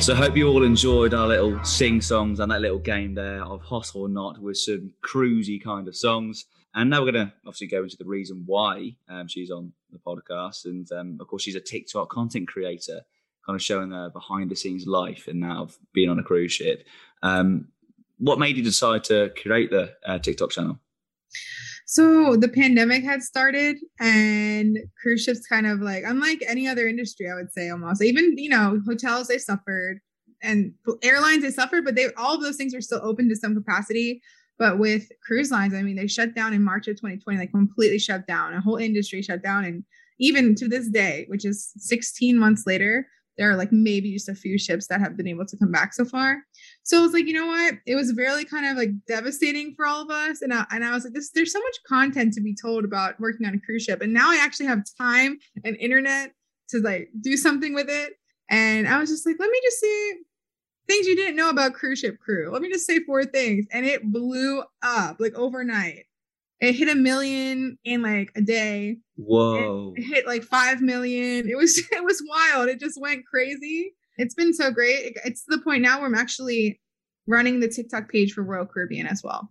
[0.00, 3.44] So I hope you all enjoyed our little sing songs and that little game there
[3.44, 6.46] of hot or not with some cruisy kind of songs.
[6.74, 9.98] And now we're going to obviously go into the reason why um, she's on the
[9.98, 10.64] podcast.
[10.64, 13.02] And um, of course, she's a TikTok content creator,
[13.50, 16.52] kind of showing her behind the scenes life and now of being on a cruise
[16.52, 16.86] ship.
[17.22, 17.68] Um,
[18.18, 20.78] what made you decide to create the uh, TikTok channel?
[21.86, 27.28] So the pandemic had started, and cruise ships kind of like, unlike any other industry,
[27.28, 28.02] I would say almost.
[28.02, 29.98] Even you know, hotels they suffered,
[30.42, 30.72] and
[31.02, 34.22] airlines they suffered, but they all of those things were still open to some capacity.
[34.58, 37.98] But with cruise lines, I mean, they shut down in March of 2020, like completely
[37.98, 38.54] shut down.
[38.54, 39.82] A whole industry shut down, and
[40.20, 43.08] even to this day, which is 16 months later,
[43.40, 45.94] there are like maybe just a few ships that have been able to come back
[45.94, 46.42] so far.
[46.82, 47.76] So I was like, you know what?
[47.86, 50.42] It was really kind of like devastating for all of us.
[50.42, 53.18] And I, and I was like, this, there's so much content to be told about
[53.18, 54.02] working on a cruise ship.
[54.02, 56.34] And now I actually have time and internet
[56.68, 58.12] to like do something with it.
[58.50, 60.12] And I was just like, let me just see
[60.86, 62.50] things you didn't know about cruise ship crew.
[62.52, 63.64] Let me just say four things.
[63.72, 66.04] And it blew up like overnight.
[66.60, 68.98] It hit a million in like a day.
[69.16, 69.94] Whoa.
[69.96, 71.48] It hit like 5 million.
[71.48, 72.68] It was it was wild.
[72.68, 73.94] It just went crazy.
[74.18, 75.16] It's been so great.
[75.24, 76.80] It's to the point now where I'm actually
[77.26, 79.50] running the TikTok page for Royal Caribbean as well.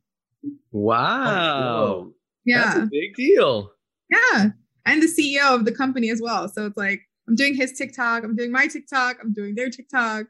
[0.72, 2.12] Wow.
[2.46, 2.64] Yeah.
[2.64, 3.72] That's a big deal.
[4.10, 4.50] Yeah.
[4.86, 6.48] And the CEO of the company as well.
[6.50, 10.26] So it's like I'm doing his TikTok, I'm doing my TikTok, I'm doing their TikTok.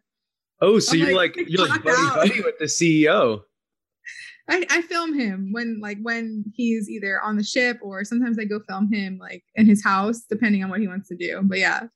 [0.62, 2.16] Oh, so I'm you're like, like you're like buddy out.
[2.16, 3.42] buddy with the CEO.
[4.50, 8.46] I, I film him when like when he's either on the ship or sometimes I
[8.46, 11.42] go film him like in his house, depending on what he wants to do.
[11.44, 11.88] But yeah.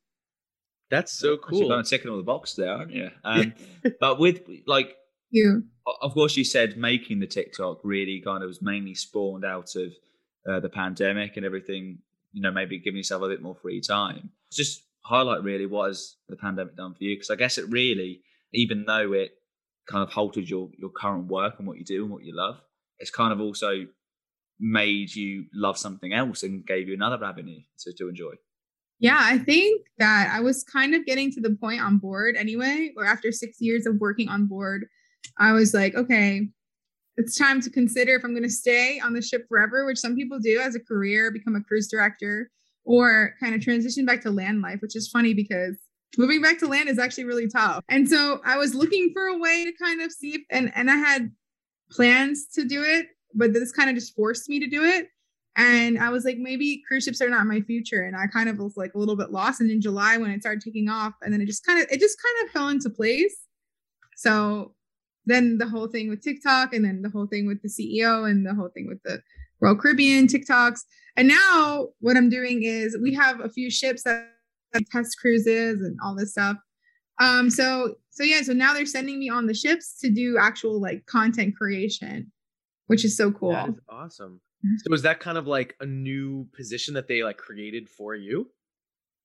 [0.89, 1.57] That's so cool.
[1.57, 1.69] You're cool.
[1.71, 3.09] kind of ticking all the boxes there, aren't you?
[3.23, 3.53] Um,
[3.99, 4.95] but with like,
[5.31, 5.63] You
[6.01, 9.93] of course, you said making the TikTok really kind of was mainly spawned out of
[10.49, 11.99] uh, the pandemic and everything.
[12.31, 14.31] You know, maybe giving yourself a bit more free time.
[14.51, 17.15] Just highlight really what has the pandemic done for you?
[17.15, 18.21] Because I guess it really,
[18.53, 19.31] even though it
[19.89, 22.55] kind of halted your your current work and what you do and what you love,
[22.99, 23.85] it's kind of also
[24.59, 28.33] made you love something else and gave you another avenue to, to enjoy.
[28.99, 32.91] Yeah, I think that I was kind of getting to the point on board anyway,
[32.93, 34.85] where after six years of working on board,
[35.37, 36.47] I was like, okay,
[37.17, 40.15] it's time to consider if I'm going to stay on the ship forever, which some
[40.15, 42.49] people do as a career, become a cruise director,
[42.85, 45.77] or kind of transition back to land life, which is funny because
[46.17, 47.83] moving back to land is actually really tough.
[47.89, 50.89] And so I was looking for a way to kind of see if, and, and
[50.89, 51.31] I had
[51.91, 55.07] plans to do it, but this kind of just forced me to do it.
[55.55, 58.01] And I was like, maybe cruise ships are not my future.
[58.03, 59.61] And I kind of was like a little bit lost.
[59.61, 61.99] And in July, when it started taking off, and then it just kind of, it
[61.99, 63.37] just kind of fell into place.
[64.15, 64.73] So
[65.25, 68.45] then the whole thing with TikTok, and then the whole thing with the CEO, and
[68.45, 69.21] the whole thing with the
[69.61, 70.81] Royal Caribbean TikToks.
[71.15, 74.32] And now what I'm doing is we have a few ships that
[74.91, 76.57] test cruises and all this stuff.
[77.19, 80.81] Um, so so yeah, so now they're sending me on the ships to do actual
[80.81, 82.31] like content creation,
[82.87, 83.51] which is so cool.
[83.51, 84.41] That is awesome.
[84.85, 88.49] So is that kind of like a new position that they like created for you?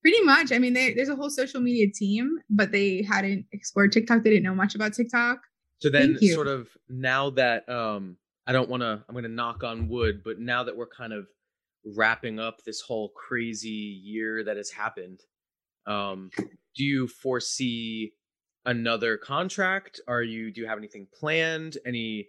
[0.03, 0.53] Pretty much.
[0.53, 4.23] I mean, they, there's a whole social media team, but they hadn't explored TikTok.
[4.23, 5.39] They didn't know much about TikTok.
[5.81, 9.63] So then sort of now that um I don't want to I'm going to knock
[9.63, 11.27] on wood, but now that we're kind of
[11.97, 15.21] wrapping up this whole crazy year that has happened,
[15.89, 16.31] um
[16.77, 18.13] do you foresee
[18.67, 20.01] another contract?
[20.07, 21.79] Are you do you have anything planned?
[21.87, 22.29] Any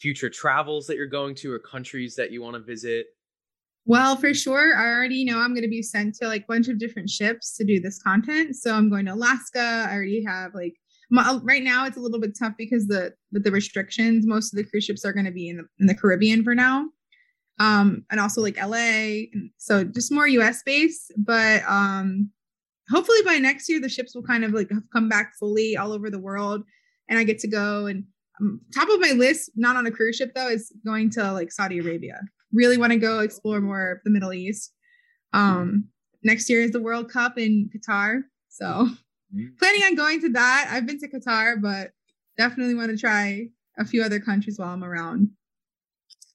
[0.00, 3.06] future travels that you're going to or countries that you want to visit?
[3.84, 6.68] Well, for sure, I already know I'm going to be sent to like a bunch
[6.68, 8.54] of different ships to do this content.
[8.56, 9.86] So I'm going to Alaska.
[9.88, 10.74] I already have like
[11.10, 14.56] my, right now it's a little bit tough because the with the restrictions, most of
[14.56, 16.86] the cruise ships are going to be in the in the Caribbean for now.
[17.58, 19.26] Um, and also like LA.
[19.58, 22.30] So just more US based, but um
[22.90, 25.92] hopefully by next year the ships will kind of like have come back fully all
[25.92, 26.62] over the world
[27.08, 28.04] and I get to go and
[28.40, 31.52] um, top of my list, not on a cruise ship though, is going to like
[31.52, 32.20] Saudi Arabia.
[32.52, 34.72] Really want to go explore more of the Middle East.
[35.32, 35.88] Um,
[36.22, 38.88] next year is the World Cup in Qatar, so
[39.58, 40.68] planning on going to that.
[40.70, 41.90] I've been to Qatar, but
[42.38, 45.28] definitely want to try a few other countries while I'm around.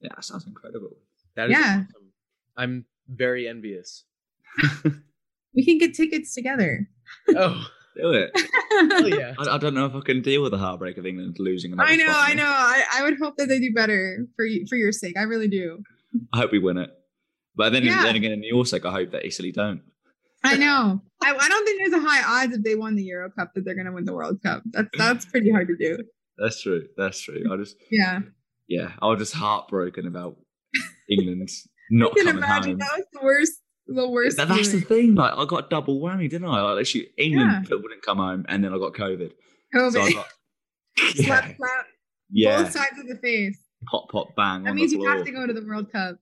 [0.02, 0.98] Yeah, sounds incredible.
[1.36, 1.84] That is Yeah.
[1.90, 2.12] awesome.
[2.58, 4.04] I'm very envious.
[5.58, 6.88] We can get tickets together.
[7.36, 7.66] Oh,
[8.00, 8.32] Do it.
[8.36, 8.46] hell
[8.94, 9.34] oh, yeah.
[9.40, 11.96] I, I don't know if I can deal with the heartbreak of England losing I
[11.96, 12.30] know, spot.
[12.30, 12.46] I know.
[12.46, 15.18] I, I would hope that they do better for you, for your sake.
[15.18, 15.82] I really do.
[16.34, 16.92] I hope we win it.
[17.56, 18.04] But then, Yeah.
[18.04, 19.82] then again, in your sake, I hope that Italy don't.
[20.44, 21.02] I know.
[21.24, 23.66] I, I don't think there's a high odds if they won the Euro Cup that
[23.66, 24.62] they're going to win the World Cup.
[24.72, 25.98] That's that's pretty hard to do.
[26.38, 26.84] That's true.
[26.98, 27.44] That's true.
[27.52, 28.20] I just, Yeah.
[28.68, 30.38] yeah, I was just heartbroken about
[31.10, 31.50] England
[31.90, 32.80] not I can coming imagine home.
[32.80, 33.54] that was the worst.
[33.88, 34.38] The worst.
[34.38, 35.16] That- that's the thing.
[35.16, 36.62] Like, I got double whammy, didn't I?
[36.62, 37.78] Like, actually, England Yeah.
[37.78, 39.32] didn't come home, and then I got COVID.
[39.74, 39.92] COVID.
[39.94, 40.28] So I got,
[41.16, 41.86] yeah, slap, slap,
[42.32, 43.58] yeah, both sides of the face.
[43.90, 44.64] pop, pop, bang.
[44.64, 46.18] That means you have to go to the World Cup.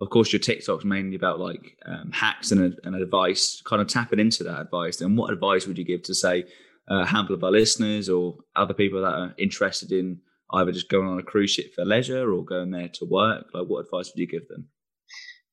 [0.00, 4.18] of course, your TikTok's mainly about like um, hacks and, and advice, kind of tapping
[4.20, 5.00] into that advice.
[5.00, 6.44] And what advice would you give to, say,
[6.88, 10.20] a handful of our listeners or other people that are interested in
[10.52, 13.46] either just going on a cruise ship for leisure or going there to work?
[13.52, 14.68] Like, what advice would you give them?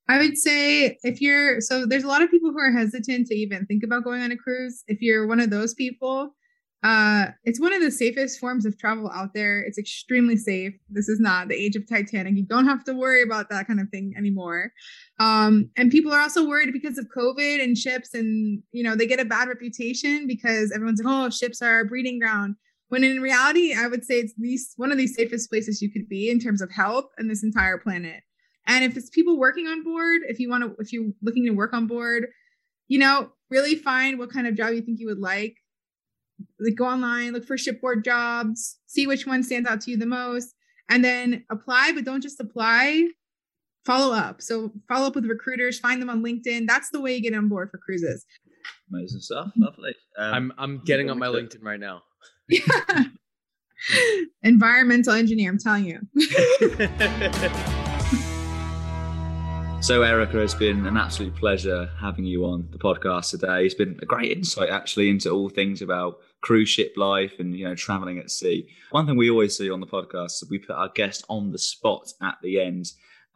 [0.08, 3.34] I would say if you're so there's a lot of people who are hesitant to
[3.34, 4.84] even think about going on a cruise.
[4.86, 6.34] If you're one of those people,
[6.84, 9.62] uh, it's one of the safest forms of travel out there.
[9.62, 10.74] It's extremely safe.
[10.90, 12.36] This is not the age of Titanic.
[12.36, 14.70] You don't have to worry about that kind of thing anymore.
[15.18, 19.06] Um, and people are also worried because of COVID and ships, and you know they
[19.06, 22.56] get a bad reputation because everyone's like, "Oh, ships are a breeding ground."
[22.88, 26.08] When in reality, I would say it's these one of the safest places you could
[26.10, 28.22] be in terms of health and this entire planet.
[28.66, 31.52] And if it's people working on board, if you want to, if you're looking to
[31.52, 32.26] work on board,
[32.88, 35.56] you know, really find what kind of job you think you would like
[36.60, 40.06] like go online, look for shipboard jobs, see which one stands out to you the
[40.06, 40.54] most,
[40.90, 43.08] and then apply, but don't just apply.
[43.84, 44.40] Follow up.
[44.40, 46.66] So follow up with recruiters, find them on LinkedIn.
[46.66, 48.24] That's the way you get on board for cruises.
[48.90, 49.50] Amazing stuff.
[49.56, 49.94] Lovely.
[50.18, 52.02] Um, I'm I'm getting on my LinkedIn right now.
[54.42, 56.00] Environmental engineer, I'm telling you.
[59.84, 63.66] So, Erica, it's been an absolute pleasure having you on the podcast today.
[63.66, 67.68] It's been a great insight, actually, into all things about cruise ship life and you
[67.68, 68.66] know traveling at sea.
[68.92, 71.58] One thing we always see on the podcast is we put our guest on the
[71.58, 72.86] spot at the end,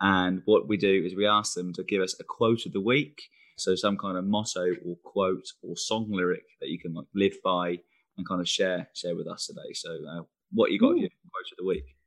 [0.00, 2.80] and what we do is we ask them to give us a quote of the
[2.80, 3.24] week,
[3.58, 7.36] so some kind of motto or quote or song lyric that you can like live
[7.44, 7.76] by
[8.16, 9.74] and kind of share share with us today.
[9.74, 10.22] So, uh,
[10.52, 11.97] what you got your quote of the week?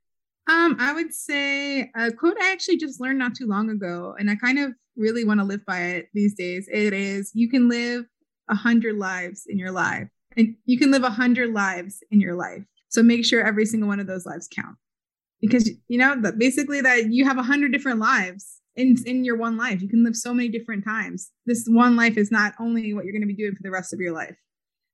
[0.52, 4.30] Um, I would say a quote I actually just learned not too long ago, and
[4.30, 6.68] I kind of really want to live by it these days.
[6.70, 8.04] It is you can live
[8.50, 12.36] a hundred lives in your life, and you can live a hundred lives in your
[12.36, 12.64] life.
[12.90, 14.76] So make sure every single one of those lives count,
[15.40, 19.38] because you know that basically that you have a hundred different lives in in your
[19.38, 19.82] one life.
[19.82, 21.32] You can live so many different times.
[21.46, 23.94] This one life is not only what you're going to be doing for the rest
[23.94, 24.36] of your life.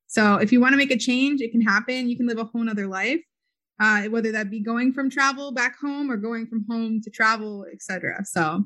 [0.06, 2.10] So if you want to make a change, it can happen.
[2.10, 3.22] You can live a whole nother life
[3.80, 7.66] uh, whether that be going from travel back home or going from home to travel,
[7.72, 8.24] etc.
[8.26, 8.66] So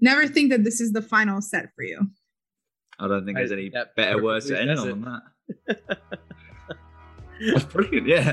[0.00, 2.00] never think that this is the final set for you.
[2.98, 5.20] I don't think there's any better words to end on than
[5.68, 5.98] that.
[7.52, 8.32] That's brilliant, yeah.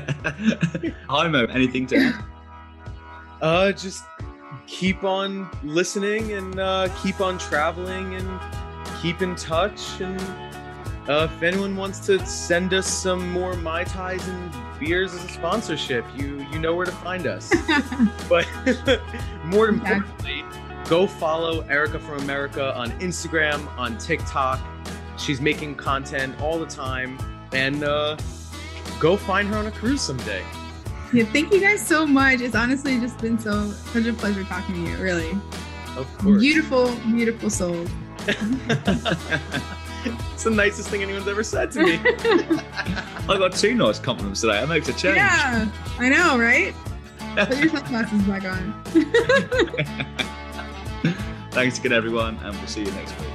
[1.08, 1.46] Hi, Mo.
[1.46, 2.24] anything to add?
[3.40, 4.04] Uh, just
[4.66, 8.40] keep on listening and uh, keep on traveling and
[9.02, 10.00] keep in touch.
[10.00, 10.20] And
[11.08, 15.28] uh, if anyone wants to send us some more Mai Tais and beers as a
[15.28, 17.52] sponsorship, you you know where to find us.
[18.28, 18.46] but
[19.44, 20.44] more importantly,
[20.88, 24.60] go follow Erica from America on Instagram, on TikTok.
[25.16, 27.18] She's making content all the time,
[27.52, 28.16] and uh,
[28.98, 30.44] go find her on a cruise someday.
[31.12, 32.40] Yeah, thank you guys so much.
[32.40, 34.96] It's honestly just been so such a pleasure talking to you.
[34.98, 35.30] Really,
[35.96, 37.86] of course, beautiful, beautiful soul.
[40.32, 42.00] it's the nicest thing anyone's ever said to me.
[43.28, 44.60] I got two nice compliments today.
[44.60, 45.16] That makes a change.
[45.16, 46.74] Yeah, I know, right?
[47.36, 48.82] Put your sunglasses back on.
[51.52, 53.28] Thanks again, everyone, and we'll see you next week.